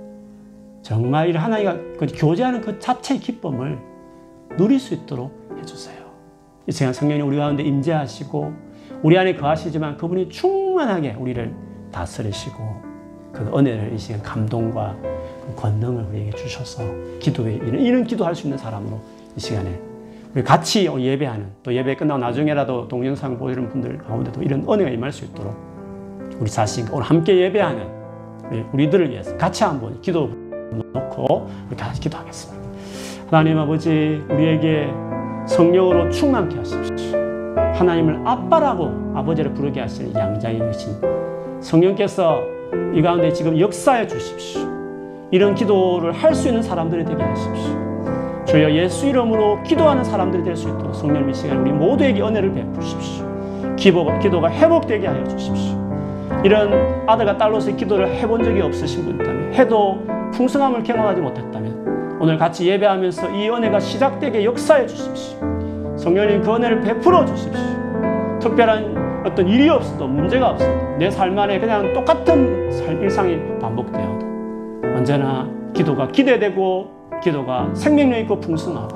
정말 0.86 1.28
이 1.28 1.32
하나님과 1.32 1.78
그 1.98 2.06
교제하는 2.14 2.60
그 2.60 2.78
자체의 2.78 3.18
기쁨을 3.18 3.76
누릴 4.56 4.78
수 4.78 4.94
있도록 4.94 5.32
해주세요. 5.58 5.96
이 6.68 6.70
시간 6.70 6.92
성령님 6.92 7.26
우리 7.26 7.36
가운데 7.38 7.64
임재하시고 7.64 8.52
우리 9.02 9.18
안에 9.18 9.34
거하시지만 9.34 9.96
그분이 9.96 10.28
충만하게 10.28 11.16
우리를 11.18 11.52
다스리시고 11.90 12.56
그 13.32 13.58
은혜를 13.58 13.94
이 13.94 13.98
시간 13.98 14.22
감동과 14.22 14.96
그 15.02 15.54
권능을 15.56 16.04
우리에게 16.04 16.30
주셔서 16.36 16.84
기도에 17.18 17.54
이런, 17.54 17.80
이런 17.80 18.04
기도할 18.04 18.36
수 18.36 18.46
있는 18.46 18.56
사람으로 18.56 19.00
이 19.36 19.40
시간에 19.40 19.80
우리 20.36 20.44
같이 20.44 20.84
예배하는 20.86 21.48
또 21.64 21.74
예배 21.74 21.96
끝나고 21.96 22.20
나중에라도 22.20 22.86
동영상 22.86 23.36
보시는 23.36 23.70
분들 23.70 23.98
가운데도 23.98 24.40
이런 24.40 24.60
은혜가 24.60 24.90
임할 24.90 25.10
수 25.10 25.24
있도록 25.24 25.52
우리 26.38 26.48
자신 26.48 26.86
오늘 26.92 27.02
함께 27.02 27.36
예배하는 27.38 27.88
우리, 28.52 28.64
우리들을 28.72 29.10
위해서 29.10 29.36
같이 29.36 29.64
한번 29.64 30.00
기도 30.00 30.45
놓고 30.72 31.48
우리 31.68 31.76
같이 31.76 32.00
기도 32.00 32.18
하겠습니다. 32.18 32.66
하나님 33.30 33.58
아버지 33.58 34.22
우리에게 34.30 34.88
성령으로 35.46 36.10
충만케 36.10 36.56
하십시오. 36.56 37.16
하나님을 37.74 38.20
아빠라고 38.24 39.12
아버지를 39.14 39.52
부르게 39.54 39.80
하시는 39.80 40.14
양자이신 40.14 41.00
성령께서 41.60 42.40
이 42.94 43.02
가운데 43.02 43.32
지금 43.32 43.58
역사해 43.58 44.06
주십시오. 44.06 44.60
이런 45.30 45.54
기도를 45.54 46.12
할 46.12 46.34
수 46.34 46.48
있는 46.48 46.62
사람들이 46.62 47.04
되게 47.04 47.22
하십시오. 47.22 48.44
주여 48.46 48.70
예수 48.72 49.06
이름으로 49.06 49.62
기도하는 49.64 50.04
사람들이 50.04 50.44
될 50.44 50.56
수 50.56 50.68
있도록 50.68 50.94
성령 50.94 51.28
이 51.28 51.34
시간 51.34 51.58
우리 51.58 51.72
모두에게 51.72 52.22
은혜를 52.22 52.52
베푸십시오. 52.52 53.26
기도, 53.76 54.18
기도가 54.20 54.50
회복되게 54.50 55.06
하여 55.06 55.24
주십시오. 55.26 55.85
이런 56.46 57.02
아들과 57.08 57.36
딸로서의 57.36 57.76
기도를 57.76 58.06
해본 58.08 58.44
적이 58.44 58.60
없으신 58.62 59.04
분 59.04 59.14
있다면 59.16 59.52
해도 59.54 59.98
풍성함을 60.32 60.84
경험하지 60.84 61.20
못했다면 61.20 62.18
오늘 62.20 62.38
같이 62.38 62.68
예배하면서 62.68 63.30
이 63.32 63.50
은혜가 63.50 63.80
시작되게 63.80 64.44
역사해 64.44 64.86
주십시오. 64.86 65.40
성령님 65.96 66.42
그 66.42 66.54
은혜를 66.54 66.82
베풀어 66.82 67.24
주십시오. 67.24 67.60
특별한 68.40 69.24
어떤 69.26 69.48
일이 69.48 69.68
없어도 69.68 70.06
문제가 70.06 70.50
없어도 70.50 70.96
내 70.98 71.10
삶 71.10 71.36
안에 71.36 71.58
그냥 71.58 71.92
똑같은 71.92 72.70
삶 72.70 73.02
일상이 73.02 73.36
반복되어도 73.60 74.24
언제나 74.96 75.50
기도가 75.74 76.06
기대되고 76.06 76.86
기도가 77.24 77.70
생명력 77.74 78.20
있고 78.20 78.38
풍성하고 78.38 78.94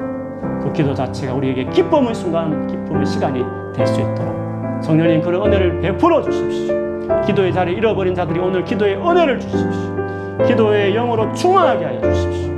그 0.63 0.73
기도 0.73 0.95
자체가 0.95 1.35
우리에게 1.35 1.65
기쁨의 1.71 2.15
순간 2.15 2.69
기쁨의 2.69 3.05
시간이 3.07 3.43
될 3.75 3.85
수 3.89 4.01
있도록 4.01 4.37
성령님 4.85 5.21
그런 5.23 5.47
은혜를 5.49 5.81
베풀어 5.81 6.23
주십시오. 6.23 6.90
기도의 7.27 7.53
자리 7.53 7.73
잃어버린 7.75 8.15
자들이 8.15 8.39
오늘 8.39 8.65
기도의 8.65 8.97
은혜를 8.97 9.41
주십시오. 9.41 10.47
기도의 10.47 10.95
영으로 10.95 11.33
충만하게 11.35 11.85
하여 11.85 12.01
주십시오. 12.01 12.51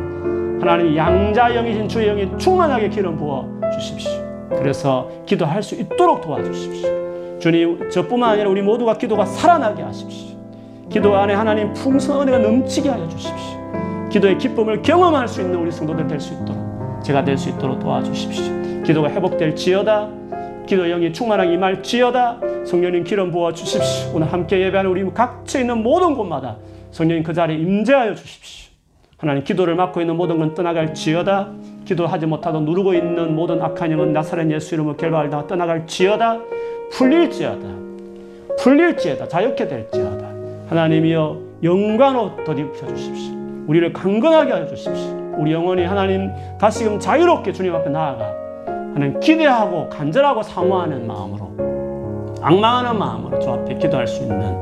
하나님 0.60 0.96
양자 0.96 1.48
영이신 1.54 1.88
주의 1.88 2.06
영이 2.06 2.38
충만하게 2.38 2.88
기름 2.88 3.16
부어 3.16 3.46
주십시오. 3.74 4.12
그래서 4.50 5.08
기도할 5.26 5.62
수 5.62 5.74
있도록 5.74 6.20
도와주십시오. 6.20 7.38
주님, 7.40 7.90
저뿐만 7.90 8.30
아니라 8.30 8.48
우리 8.50 8.62
모두가 8.62 8.96
기도가 8.96 9.24
살아나게 9.24 9.82
하십시오. 9.82 10.38
기도 10.88 11.16
안에 11.16 11.34
하나님 11.34 11.72
풍성 11.72 12.20
은혜가 12.22 12.38
넘치게 12.38 12.88
하여 12.88 13.08
주십시오. 13.08 14.08
기도의 14.10 14.38
기쁨을 14.38 14.82
경험할 14.82 15.26
수 15.26 15.40
있는 15.40 15.58
우리 15.58 15.72
성도들 15.72 16.06
될 16.06 16.20
수 16.20 16.34
있도록 16.34 17.02
제가 17.02 17.24
될 17.24 17.36
수 17.36 17.48
있도록 17.48 17.80
도와주십시오. 17.80 18.82
기도가 18.84 19.08
회복될 19.10 19.56
지어다. 19.56 20.08
기도 20.72 20.86
영이 20.86 21.12
충만하게 21.12 21.52
임할 21.52 21.82
지어다. 21.82 22.40
성령님 22.64 23.04
기름 23.04 23.30
부어 23.30 23.52
주십시오. 23.52 24.12
오늘 24.14 24.32
함께 24.32 24.58
예배하는 24.58 24.90
우리 24.90 25.04
각처 25.12 25.60
있는 25.60 25.82
모든 25.82 26.14
곳마다 26.14 26.56
성령님 26.92 27.22
그 27.24 27.34
자리에 27.34 27.58
임재하여 27.58 28.14
주십시오. 28.14 28.72
하나님 29.18 29.44
기도를 29.44 29.74
맡고 29.74 30.00
있는 30.00 30.16
모든 30.16 30.38
건 30.38 30.54
떠나갈 30.54 30.94
지어다. 30.94 31.50
기도하지 31.84 32.24
못하고 32.24 32.60
누르고 32.60 32.94
있는 32.94 33.34
모든 33.34 33.60
악한 33.60 33.92
영은 33.92 34.14
나사렛 34.14 34.50
예수 34.50 34.74
이름으로 34.74 34.96
결박하다 34.96 35.46
떠나갈 35.46 35.86
지어다. 35.86 36.40
풀릴지어다. 36.92 37.68
풀릴지어다. 38.58 39.28
자유케 39.28 39.68
될지어다. 39.68 40.26
하나님이여 40.70 41.38
영광으로 41.62 42.44
덧입혀 42.46 42.86
주십시오. 42.94 43.34
우리를 43.66 43.92
강건하게 43.92 44.52
하여 44.52 44.66
주십시오. 44.68 45.34
우리 45.36 45.52
영혼이 45.52 45.84
하나님 45.84 46.30
다시금 46.58 46.98
자유롭게 46.98 47.52
주님 47.52 47.74
앞에 47.74 47.90
나아가 47.90 48.41
하나님 48.94 49.18
기대하고 49.20 49.88
간절하고 49.88 50.42
사모하는 50.42 51.06
마음으로 51.06 51.50
악망하는 52.42 52.98
마음으로 52.98 53.38
주 53.38 53.50
앞에 53.50 53.74
기도할 53.76 54.06
수 54.06 54.22
있는 54.22 54.54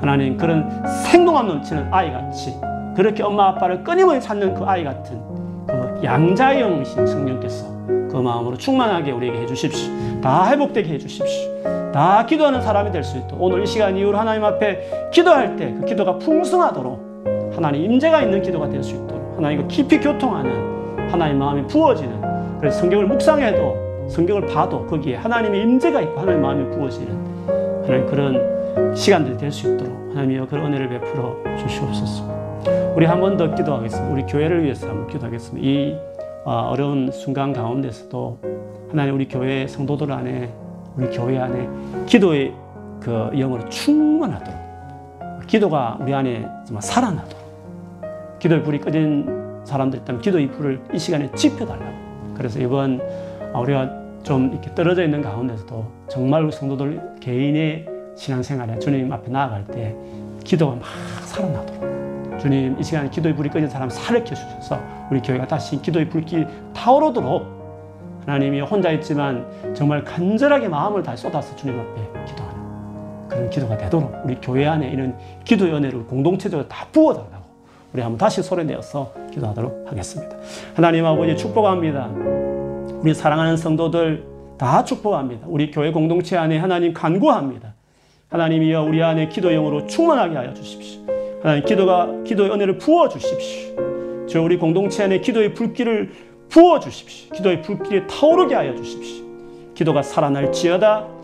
하나님 0.00 0.36
그런 0.36 0.70
생동함 1.10 1.48
넘치는 1.48 1.92
아이같이 1.92 2.54
그렇게 2.94 3.22
엄마 3.22 3.48
아빠를 3.48 3.82
끊임없이 3.84 4.20
찾는 4.26 4.54
그 4.54 4.64
아이 4.64 4.84
같은 4.84 5.20
그 5.66 6.00
양자영이신 6.04 7.06
성령께서 7.06 7.66
그 7.86 8.16
마음으로 8.22 8.56
충만하게 8.56 9.10
우리에게 9.10 9.40
해주십시오. 9.40 9.92
다 10.22 10.48
회복되게 10.50 10.94
해주십시오. 10.94 11.92
다 11.92 12.24
기도하는 12.26 12.62
사람이 12.62 12.90
될 12.92 13.02
수 13.04 13.18
있도록 13.18 13.42
오늘 13.42 13.62
이 13.62 13.66
시간 13.66 13.96
이후로 13.96 14.16
하나님 14.16 14.44
앞에 14.44 15.10
기도할 15.12 15.56
때 15.56 15.74
그 15.74 15.84
기도가 15.86 16.18
풍성하도록 16.18 17.52
하나님 17.54 17.82
임재가 17.92 18.22
있는 18.22 18.40
기도가 18.42 18.68
될 18.68 18.82
수 18.82 18.94
있도록 18.94 19.34
하나님과 19.36 19.66
깊이 19.68 19.98
교통하는 20.00 21.10
하나님 21.10 21.38
마음이 21.38 21.66
부어지는 21.66 22.22
그래서 22.60 22.80
성경을 22.80 23.06
묵상해도 23.06 24.08
성경을 24.10 24.46
봐도 24.46 24.86
거기에 24.86 25.16
하나님의 25.16 25.62
임재가 25.62 26.00
있고 26.02 26.20
하나님 26.20 26.42
마음이 26.42 26.70
부어지는 26.76 27.84
하나님 27.84 28.06
그런 28.06 28.94
시간들이 28.94 29.36
될 29.36 29.50
수 29.50 29.74
있도록 29.74 29.92
하나님이여 30.10 30.46
그런 30.46 30.66
은혜를 30.66 30.88
베풀어 30.88 31.36
주시옵소서. 31.58 32.36
우리 32.96 33.04
한 33.06 33.20
번 33.20 33.36
더 33.36 33.54
기도하겠습니다. 33.54 34.12
우리 34.12 34.22
교회를 34.24 34.62
위해서 34.64 34.88
한번 34.88 35.06
기도하겠습니다. 35.08 35.66
이 35.66 35.96
어려운 36.44 37.10
순간 37.12 37.52
가운데서도 37.52 38.38
하나님 38.90 39.14
우리 39.16 39.28
교회 39.28 39.66
성도들 39.66 40.10
안에 40.12 40.52
우리 40.96 41.08
교회 41.10 41.38
안에 41.38 41.68
기도의 42.06 42.54
그 43.00 43.30
영으로 43.34 43.68
충만하도록 43.68 44.54
기도가 45.46 45.98
우리 46.00 46.14
안에 46.14 46.46
정말 46.64 46.82
살아나도록 46.82 48.38
기도의 48.38 48.62
불이 48.62 48.80
꺼진 48.80 49.60
사람들 49.64 49.98
있다면 50.00 50.22
기도의 50.22 50.50
불을 50.52 50.80
이 50.94 50.98
시간에 50.98 51.30
지펴달라고 51.32 52.05
그래서 52.36 52.60
이번 52.60 53.00
우리가 53.54 53.90
좀 54.22 54.52
이렇게 54.52 54.74
떨어져 54.74 55.04
있는 55.04 55.22
가운데서도 55.22 55.84
정말 56.08 56.50
성도들 56.50 57.16
개인의 57.20 57.86
신앙생활에 58.16 58.78
주님 58.78 59.12
앞에 59.12 59.30
나아갈 59.30 59.64
때 59.64 59.94
기도가 60.44 60.76
막 60.76 60.84
살아나도록. 61.22 62.40
주님 62.40 62.76
이 62.78 62.82
시간에 62.82 63.08
기도의 63.08 63.34
불이 63.34 63.48
꺼진 63.48 63.68
사람 63.68 63.88
살려켜 63.88 64.34
주셔서 64.34 64.78
우리 65.10 65.20
교회가 65.20 65.46
다시 65.46 65.80
기도의 65.80 66.08
불길 66.08 66.46
타오르도록. 66.74 67.56
하나님이 68.26 68.60
혼자 68.60 68.90
있지만 68.90 69.46
정말 69.72 70.02
간절하게 70.02 70.68
마음을 70.68 71.02
다 71.04 71.14
쏟아서 71.14 71.54
주님 71.54 71.78
앞에 71.78 72.24
기도하는 72.26 73.28
그런 73.28 73.50
기도가 73.50 73.78
되도록 73.78 74.12
우리 74.24 74.36
교회 74.40 74.66
안에 74.66 74.90
이런 74.90 75.16
기도의 75.44 75.72
은혜를 75.72 76.06
공동체적으로 76.06 76.66
다 76.66 76.86
부어달라고 76.90 77.35
우리 77.96 78.02
한번 78.02 78.18
다시 78.18 78.42
소리내어서 78.42 79.10
기도하도록 79.32 79.86
하겠습니다. 79.86 80.36
하나님 80.74 81.06
아버지 81.06 81.34
축복합니다. 81.34 82.10
우리 83.00 83.14
사랑하는 83.14 83.56
성도들 83.56 84.22
다 84.58 84.84
축복합니다. 84.84 85.46
우리 85.48 85.70
교회 85.70 85.90
공동체 85.92 86.36
안에 86.36 86.58
하나님 86.58 86.92
간구합니다. 86.92 87.72
하나님이여 88.28 88.82
우리 88.82 89.02
안에 89.02 89.30
기도 89.30 89.50
영으로 89.50 89.86
충만하게 89.86 90.36
하여 90.36 90.52
주십시오. 90.52 91.00
하나님 91.42 91.64
기도가 91.64 92.10
기도의 92.22 92.50
은혜를 92.50 92.76
부어 92.76 93.08
주십시오. 93.08 94.26
저 94.28 94.42
우리 94.42 94.58
공동체 94.58 95.04
안에 95.04 95.20
기도의 95.20 95.54
불길을 95.54 96.10
부어 96.50 96.80
주십시오. 96.80 97.32
기도의 97.32 97.62
불길이 97.62 98.06
타오르게 98.06 98.54
하여 98.54 98.76
주십시오. 98.76 99.24
기도가 99.72 100.02
살아날지어다. 100.02 101.15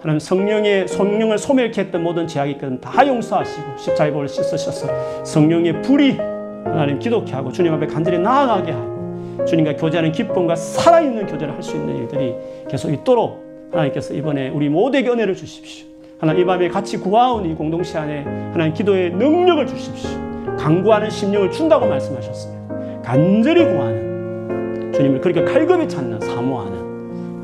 하나님 0.00 0.18
성령의 0.18 0.88
성령을 0.88 1.36
소멸케 1.38 1.80
했던 1.82 2.02
모든 2.02 2.26
제약이 2.26 2.52
있거든 2.52 2.80
다 2.80 3.06
용서하시고 3.06 3.76
십자가의 3.76 4.12
볼을 4.12 4.28
씻으셔서 4.28 5.24
성령의 5.24 5.82
불이 5.82 6.16
하나님 6.64 6.98
기도케 6.98 7.32
하고 7.34 7.52
주님 7.52 7.72
앞에 7.74 7.86
간절히 7.86 8.18
나아가게 8.18 8.72
하고 8.72 9.44
주님과 9.46 9.76
교제하는 9.76 10.12
기쁨과 10.12 10.56
살아있는 10.56 11.26
교제를 11.26 11.54
할 11.54 11.62
수 11.62 11.76
있는 11.76 11.96
일들이 11.96 12.34
계속 12.68 12.90
있도록 12.90 13.44
하나님께서 13.72 14.14
이번에 14.14 14.48
우리 14.48 14.68
모두에게 14.68 15.08
은혜를 15.10 15.34
주십시오. 15.34 15.86
하나님 16.18 16.42
이 16.42 16.44
밤에 16.46 16.68
같이 16.68 16.96
구하온 16.98 17.46
이 17.50 17.54
공동체 17.54 17.98
안에 17.98 18.24
하나님 18.52 18.72
기도의 18.74 19.10
능력을 19.12 19.66
주십시오. 19.66 20.10
강구하는 20.58 21.08
심령을 21.10 21.50
준다고 21.50 21.86
말씀하셨습니다. 21.86 23.02
간절히 23.02 23.64
구하는 23.64 24.92
주님을 24.94 25.20
그렇게 25.20 25.44
칼급히 25.44 25.88
찾는 25.88 26.20
사모하는 26.20 26.79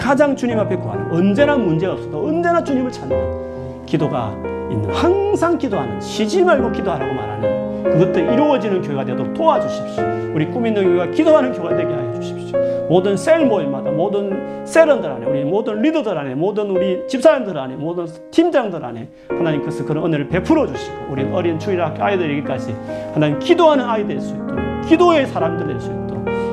가장 0.07 0.37
주님 0.37 0.57
앞에 0.61 0.77
구하는 0.77 1.11
언제나 1.11 1.57
문제가 1.57 1.95
없어도 1.95 2.29
언제나 2.29 2.63
주님을 2.63 2.93
찾는 2.93 3.87
기도가 3.87 4.33
있는 4.71 4.89
항상 4.95 5.59
기도하는 5.59 6.01
쉬지 6.01 6.45
말고 6.45 6.71
기도하라고 6.71 7.13
말하는 7.13 7.83
그것도 7.83 8.21
이루어지는 8.21 8.83
교회가 8.83 9.05
되도록 9.05 9.35
도와주십시오. 9.35 10.05
우리 10.33 10.47
꿈 10.47 10.65
있는 10.65 10.85
교회가 10.85 11.11
기도하는 11.11 11.53
교회가 11.53 11.77
되게 11.77 11.93
하여 11.93 12.15
주십시오. 12.21 12.57
모든 12.89 13.17
셀 13.17 13.47
모임마다 13.47 13.91
모든 13.91 14.65
셀원들 14.65 15.11
안에 15.11 15.27
우리 15.27 15.45
모든 15.45 15.83
리더들 15.83 16.17
안에 16.17 16.37
모든 16.37 16.71
우리 16.71 17.05
집사람들 17.09 17.59
안에 17.59 17.75
모든 17.75 18.07
팀장들 18.31 18.85
안에 18.85 19.09
하나님께서 19.29 19.85
그런 19.87 20.07
은혜를 20.07 20.29
베풀어 20.29 20.69
주시고 20.69 20.97
우리 21.11 21.25
어린 21.33 21.59
주일학교 21.59 22.01
아이들에게까지 22.05 22.77
하나님 23.13 23.41
기도하는 23.41 23.85
아이 23.85 24.07
될 24.07 24.21
수 24.21 24.35
있도록 24.35 24.57
기도의 24.89 25.27
사람들 25.27 25.67
될 25.67 25.81
수 25.81 25.89
있도록 25.89 26.06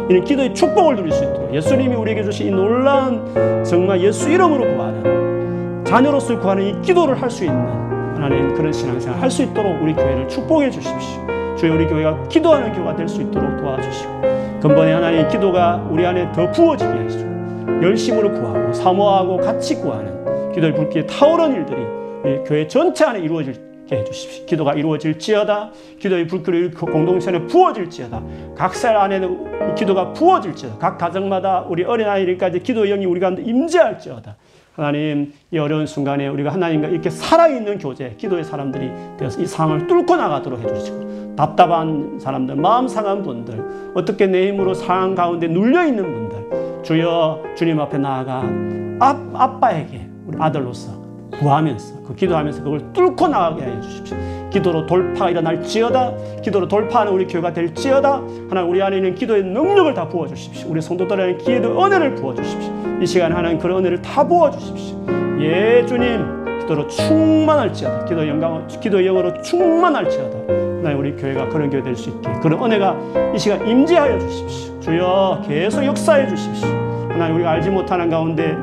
이는 0.09 0.23
기도의 0.23 0.53
축복을 0.53 0.95
누릴 0.97 1.11
수 1.11 1.23
있도록 1.23 1.53
예수님이 1.53 1.95
우리에게 1.95 2.23
주신 2.23 2.47
이 2.47 2.51
놀라운 2.51 3.63
정말 3.63 4.01
예수 4.01 4.29
이름으로 4.29 4.75
구하는 4.75 5.83
자녀로서 5.85 6.39
구하는 6.39 6.63
이 6.63 6.81
기도를 6.81 7.21
할 7.21 7.29
수 7.29 7.45
있는 7.45 7.59
하나님 8.15 8.53
그런 8.53 8.71
신앙생활 8.71 9.19
할 9.21 9.29
수 9.29 9.43
있도록 9.43 9.81
우리 9.81 9.93
교회를 9.93 10.27
축복해 10.27 10.69
주십시오. 10.69 11.21
주여 11.57 11.73
우리 11.73 11.87
교회가 11.87 12.27
기도하는 12.29 12.71
교회가 12.73 12.95
될 12.95 13.07
수 13.07 13.21
있도록 13.21 13.57
도와주시고 13.57 14.21
근본에 14.61 14.93
하나님 14.93 15.27
기도가 15.27 15.87
우리 15.89 16.05
안에 16.05 16.31
더 16.31 16.49
부어지게 16.51 16.89
하시고 16.91 17.81
열심으로 17.83 18.31
구하고 18.31 18.73
사모하고 18.73 19.37
같이 19.37 19.75
구하는 19.75 20.51
기도의 20.53 20.73
불길에 20.73 21.05
타오르는 21.05 21.55
일들이 21.55 22.43
교회 22.45 22.65
전체 22.67 23.03
안에 23.05 23.19
이루어질 23.19 23.55
게 23.93 23.99
해주십시오. 24.01 24.45
기도가 24.45 24.73
이루어질지어다. 24.73 25.71
기도의 25.99 26.27
불길이 26.27 26.71
공동체 26.71 27.29
안에 27.29 27.45
부어질지어다. 27.47 28.21
각 28.55 28.73
살 28.75 28.97
안에는 28.97 29.75
기도가 29.75 30.13
부어질지어다. 30.13 30.77
각 30.79 30.97
가정마다 30.97 31.65
우리 31.69 31.83
어린아이들까지 31.83 32.59
기도의 32.61 32.89
영이 32.89 33.05
우리 33.05 33.19
가운데 33.19 33.43
임재할지어다. 33.43 34.35
하나님 34.75 35.33
이 35.51 35.59
어려운 35.59 35.85
순간에 35.85 36.27
우리가 36.27 36.51
하나님과 36.51 36.87
이렇게 36.87 37.11
살아있는 37.11 37.77
교제, 37.77 38.15
기도의 38.17 38.43
사람들이 38.43 38.89
되어서 39.17 39.39
이 39.39 39.45
상황을 39.45 39.85
뚫고 39.85 40.15
나가도록 40.15 40.59
해주시고 40.63 41.35
답답한 41.35 42.17
사람들, 42.19 42.55
마음 42.55 42.87
상한 42.87 43.21
분들, 43.21 43.91
어떻게 43.93 44.25
내 44.25 44.47
힘으로 44.47 44.73
상황 44.73 45.13
가운데 45.13 45.47
눌려있는 45.47 46.03
분들 46.03 46.83
주여 46.83 47.43
주님 47.55 47.79
앞에 47.79 47.99
나아가 47.99 48.43
아, 48.99 49.31
아빠에게 49.33 50.07
우리 50.25 50.37
아들로서 50.39 51.02
구하면서 51.39 52.03
그 52.07 52.15
기도하면서 52.15 52.63
그걸 52.63 52.93
뚫고 52.93 53.27
나가게 53.27 53.63
해 53.63 53.81
주십시오. 53.81 54.17
기도로 54.51 54.85
돌파가 54.85 55.29
일어날 55.31 55.61
지어다. 55.63 56.13
기도로 56.43 56.67
돌파하는 56.67 57.11
우리 57.11 57.25
교회가 57.25 57.53
될 57.53 57.73
지어다. 57.73 58.21
하나님 58.49 58.69
우리 58.69 58.81
안에 58.81 58.97
있는 58.97 59.15
기도의 59.15 59.43
능력을 59.43 59.93
다 59.93 60.07
부어 60.07 60.27
주십시오. 60.27 60.69
우리 60.69 60.81
성도들에게 60.81 61.37
기도의 61.43 61.83
은혜를 61.83 62.15
부어 62.15 62.35
주십시오. 62.35 62.71
이 63.01 63.05
시간에 63.05 63.33
하나님 63.33 63.57
그런 63.57 63.79
은혜를 63.79 64.01
다 64.01 64.27
부어 64.27 64.51
주십시오. 64.51 64.97
예 65.39 65.83
주님 65.87 66.59
기도로 66.61 66.87
충만할지어다. 66.87 68.05
기도 68.05 68.27
영광 68.27 68.67
기도의 68.67 69.05
영으로 69.05 69.41
충만할지어다. 69.41 70.37
하나님 70.79 70.99
우리 70.99 71.15
교회가 71.15 71.47
그런 71.49 71.69
교회 71.69 71.81
될 71.81 71.95
수 71.95 72.09
있게 72.09 72.29
그런 72.41 72.63
은혜가 72.63 72.95
이 73.33 73.39
시간 73.39 73.67
임재하여 73.67 74.19
주십시오. 74.19 74.79
주여 74.81 75.41
계속 75.47 75.83
역사해 75.83 76.27
주십시오. 76.27 76.67
하나님 77.09 77.35
우리가 77.37 77.51
알지 77.51 77.69
못하는 77.69 78.09
가운데 78.09 78.55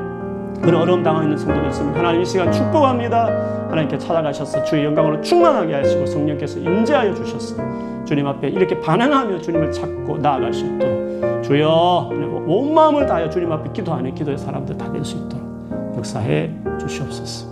그런 0.62 0.82
어려움 0.82 1.02
당하고 1.02 1.24
있는 1.24 1.38
성도들 1.38 1.68
있습니다. 1.68 1.98
하나님 1.98 2.20
이 2.22 2.24
시간 2.24 2.50
축복합니다. 2.52 3.66
하나님께 3.70 3.98
찾아가셔서 3.98 4.64
주의 4.64 4.84
영광으로 4.84 5.20
충만하게 5.22 5.74
하시고 5.74 6.06
성령께서 6.06 6.58
임재하여 6.58 7.14
주셨어. 7.14 7.56
주님 8.04 8.26
앞에 8.26 8.48
이렇게 8.48 8.78
반응하며 8.80 9.40
주님을 9.40 9.70
찾고 9.72 10.18
나아갈 10.18 10.52
수 10.52 10.66
있도록 10.66 11.42
주여 11.44 12.10
온 12.46 12.74
마음을 12.74 13.06
다하여 13.06 13.30
주님 13.30 13.50
앞에 13.52 13.70
기도하는 13.72 14.14
기도의 14.14 14.36
사람들 14.38 14.76
다 14.76 14.90
될 14.92 15.04
수 15.04 15.16
있도록 15.16 15.94
역사해 15.96 16.50
주시옵소서. 16.80 17.48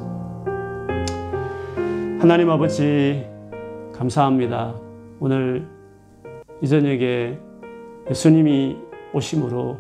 하나님 2.21 2.51
아버지 2.51 3.25
감사합니다. 3.97 4.75
오늘 5.21 5.67
이 6.61 6.67
저녁에 6.67 7.39
예수님이 8.11 8.77
오심으로 9.13 9.79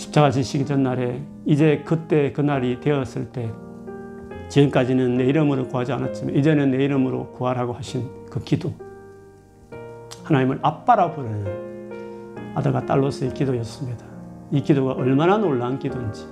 십자가 0.00 0.30
지시기 0.30 0.64
전날에 0.64 1.20
이제 1.44 1.82
그때 1.84 2.32
그날이 2.32 2.80
되었을 2.80 3.32
때 3.32 3.50
지금까지는 4.48 5.18
내 5.18 5.26
이름으로 5.26 5.68
구하지 5.68 5.92
않았지만 5.92 6.34
이제는 6.36 6.70
내 6.70 6.82
이름으로 6.84 7.32
구하라고 7.32 7.74
하신 7.74 8.08
그 8.30 8.40
기도 8.40 8.72
하나님을 10.24 10.60
아빠라 10.62 11.12
부르는 11.12 12.54
아들과 12.54 12.86
딸로서의 12.86 13.34
기도였습니다. 13.34 14.06
이 14.50 14.62
기도가 14.62 14.92
얼마나 14.92 15.36
놀라운 15.36 15.78
기도인지 15.78 16.24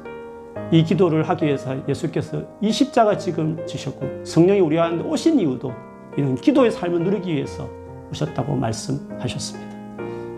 이 0.73 0.83
기도를 0.83 1.29
하기 1.29 1.45
위해서 1.45 1.77
예수께서 1.87 2.45
이 2.63 2.73
십자가 2.73 3.19
지금 3.19 3.65
지셨고 3.67 4.25
성령이 4.25 4.61
우리 4.61 4.77
가운데 4.77 5.05
오신 5.05 5.39
이유도 5.41 5.75
이런 6.17 6.37
기도의 6.37 6.71
삶을 6.71 7.05
누리기 7.05 7.35
위해서 7.35 7.69
오셨다고 8.11 8.57
말씀하셨습니다. 8.57 9.77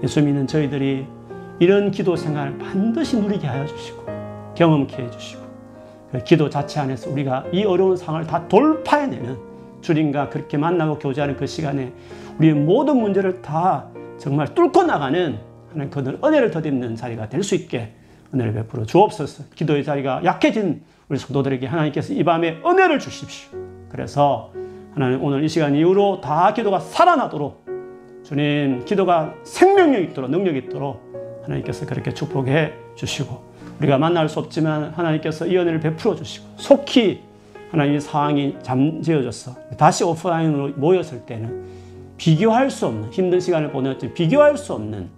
예수 0.02 0.20
믿는 0.20 0.48
저희들이 0.48 1.19
이런 1.60 1.90
기도 1.90 2.16
생활 2.16 2.56
반드시 2.58 3.20
누리게 3.20 3.46
하여 3.46 3.66
주시고 3.66 4.04
경험케 4.56 5.02
해 5.02 5.10
주시고 5.10 5.42
그 6.10 6.24
기도 6.24 6.48
자체 6.50 6.80
안에서 6.80 7.10
우리가 7.10 7.44
이 7.52 7.64
어려운 7.64 7.96
상황을 7.96 8.26
다 8.26 8.48
돌파해내는 8.48 9.36
주님과 9.82 10.30
그렇게 10.30 10.56
만나고 10.56 10.98
교제하는 10.98 11.36
그 11.36 11.46
시간에 11.46 11.92
우리의 12.38 12.54
모든 12.54 12.96
문제를 12.96 13.42
다 13.42 13.86
정말 14.18 14.54
뚫고 14.54 14.82
나가는 14.84 15.38
하나님 15.70 15.90
그 15.90 16.18
은혜를 16.24 16.50
더듬는 16.50 16.96
자리가 16.96 17.28
될 17.28 17.42
수 17.42 17.54
있게 17.54 17.92
은혜를 18.34 18.54
베풀어 18.54 18.84
주옵소서. 18.86 19.44
기도의 19.54 19.84
자리가 19.84 20.22
약해진 20.24 20.82
우리 21.08 21.18
성도들에게 21.18 21.66
하나님께서 21.66 22.14
이 22.14 22.24
밤에 22.24 22.60
은혜를 22.64 22.98
주십시오. 22.98 23.58
그래서 23.88 24.52
하나님 24.94 25.22
오늘 25.22 25.44
이 25.44 25.48
시간 25.48 25.74
이후로 25.74 26.20
다 26.20 26.54
기도가 26.54 26.80
살아나도록 26.80 27.66
주님 28.22 28.84
기도가 28.84 29.34
생명력 29.42 30.02
있도록 30.02 30.30
능력 30.30 30.56
있도록 30.56 31.09
하나님께서 31.50 31.84
그렇게 31.86 32.14
축복해 32.14 32.72
주시고 32.94 33.50
우리가 33.80 33.98
만날 33.98 34.28
수 34.28 34.38
없지만 34.38 34.90
하나님께서 34.90 35.46
이 35.46 35.56
은혜를 35.56 35.80
베풀어 35.80 36.14
주시고 36.14 36.46
속히 36.56 37.22
하나님의 37.70 38.00
상황이 38.00 38.56
잠재워져서 38.62 39.56
다시 39.76 40.04
오프라인으로 40.04 40.70
모였을 40.76 41.20
때는 41.20 41.64
비교할 42.16 42.70
수 42.70 42.86
없는 42.86 43.10
힘든 43.12 43.40
시간을 43.40 43.70
보냈지 43.70 44.12
비교할 44.12 44.56
수 44.56 44.74
없는 44.74 45.08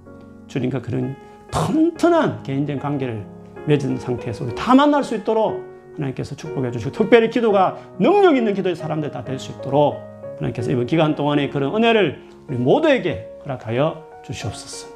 주님과 0.47 0.83
그런 0.83 1.17
튼튼한 1.51 2.43
개인적인 2.43 2.81
관계를 2.81 3.25
맺은 3.67 3.99
상태에서 3.99 4.45
우리 4.45 4.55
다 4.55 4.75
만날 4.75 5.03
수 5.05 5.17
있도록 5.17 5.63
하나님께서 5.97 6.37
축복해 6.37 6.71
주시고 6.71 6.93
특별히 6.93 7.31
기도가 7.31 7.77
능력 7.99 8.37
있는 8.37 8.55
기도의 8.55 8.77
사람들 8.77 9.11
다 9.11 9.25
될 9.25 9.39
수 9.39 9.53
있도록 9.53 9.99
하나님께서 10.37 10.71
이번 10.71 10.87
기간 10.87 11.15
동안에 11.15 11.49
그런 11.51 11.75
은혜를 11.75 12.23
우리 12.49 12.57
모두에게 12.57 13.29
허락하여 13.45 14.05
주시옵소서. 14.25 14.92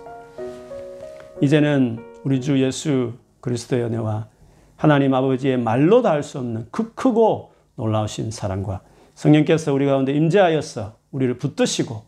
이제는 1.42 1.98
우리 2.24 2.40
주 2.40 2.60
예수 2.62 3.14
그리스도의 3.40 3.84
은혜와 3.84 4.28
하나님 4.76 5.14
아버지의 5.14 5.58
말로 5.58 6.02
다 6.02 6.10
할 6.10 6.22
수 6.22 6.38
없는 6.38 6.68
그 6.70 6.94
크고 6.94 7.52
놀라우신 7.76 8.30
사랑과 8.30 8.82
성령께서 9.14 9.72
우리 9.72 9.86
가운데 9.86 10.12
임재하여서 10.12 10.96
우리를 11.12 11.38
붙드시고 11.38 12.04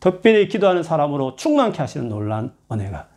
특별히 0.00 0.48
기도하는 0.48 0.82
사람으로 0.82 1.36
충만케 1.36 1.78
하시는 1.78 2.08
놀란 2.08 2.52
은혜가 2.70 3.08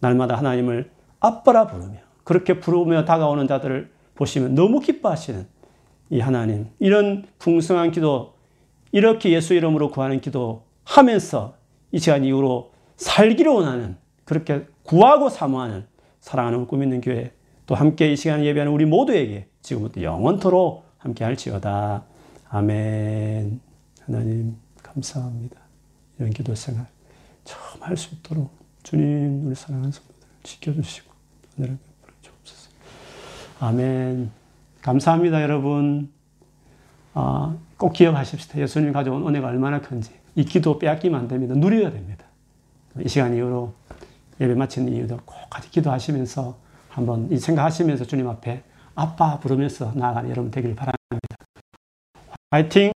날마다 0.00 0.36
하나님을 0.36 0.90
아빠라 1.20 1.66
부르며 1.66 1.98
그렇게 2.24 2.58
부르며 2.60 3.04
다가오는 3.04 3.46
자들을 3.46 3.90
보시면 4.14 4.54
너무 4.54 4.80
기뻐하시는 4.80 5.46
이 6.10 6.20
하나님 6.20 6.68
이런 6.78 7.26
풍성한 7.38 7.90
기도 7.90 8.34
이렇게 8.92 9.30
예수 9.32 9.54
이름으로 9.54 9.90
구하는 9.90 10.20
기도 10.20 10.64
하면서 10.84 11.54
이 11.92 11.98
시간 11.98 12.24
이후로 12.24 12.72
살기를 12.96 13.52
원하는 13.52 13.96
그렇게 14.24 14.66
구하고 14.84 15.28
사모하는 15.28 15.86
사랑하는 16.20 16.66
꿈 16.66 16.82
있는 16.82 17.00
교회 17.00 17.32
또 17.66 17.74
함께 17.74 18.12
이 18.12 18.16
시간 18.16 18.44
예배하는 18.44 18.72
우리 18.72 18.84
모두에게 18.84 19.46
지금부터 19.62 20.02
영원토록 20.02 20.84
함께 20.98 21.24
할지어다. 21.24 22.04
아멘. 22.48 23.60
하나님 24.04 24.56
감사합니다. 24.82 25.56
이런 26.18 26.30
기도 26.30 26.54
생활 26.54 26.86
처음 27.44 27.82
할 27.82 27.96
수 27.96 28.14
있도록 28.14 28.50
주님 28.82 29.46
우리 29.46 29.54
사랑하는 29.54 29.92
성도들 29.92 30.28
지켜주시고 30.42 31.12
은혜를 31.58 31.78
베풀어 31.78 32.14
주옵소서. 32.22 32.70
아멘. 33.60 34.30
감사합니다 34.82 35.42
여러분. 35.42 36.10
아, 37.14 37.56
꼭 37.76 37.92
기억하십시다. 37.92 38.58
예수님 38.60 38.92
가져온 38.92 39.26
은혜가 39.26 39.48
얼마나 39.48 39.80
큰지. 39.80 40.10
이 40.36 40.44
기도 40.44 40.78
빼앗기면 40.78 41.20
안 41.20 41.28
됩니다. 41.28 41.54
누려야 41.54 41.90
됩니다. 41.90 42.24
이 43.04 43.08
시간 43.08 43.34
이후로 43.34 43.74
예배 44.40 44.54
마치는 44.54 44.92
이유도 44.92 45.18
꼭 45.24 45.50
같이 45.50 45.70
기도하시면서 45.70 46.58
한번 46.88 47.30
이 47.30 47.38
생각하시면서 47.38 48.04
주님 48.06 48.28
앞에 48.28 48.62
아빠 48.94 49.38
부르면서 49.38 49.92
나아가는 49.94 50.28
여러분 50.30 50.50
되길 50.50 50.74
바랍니다. 50.74 50.96
화이팅! 52.50 52.92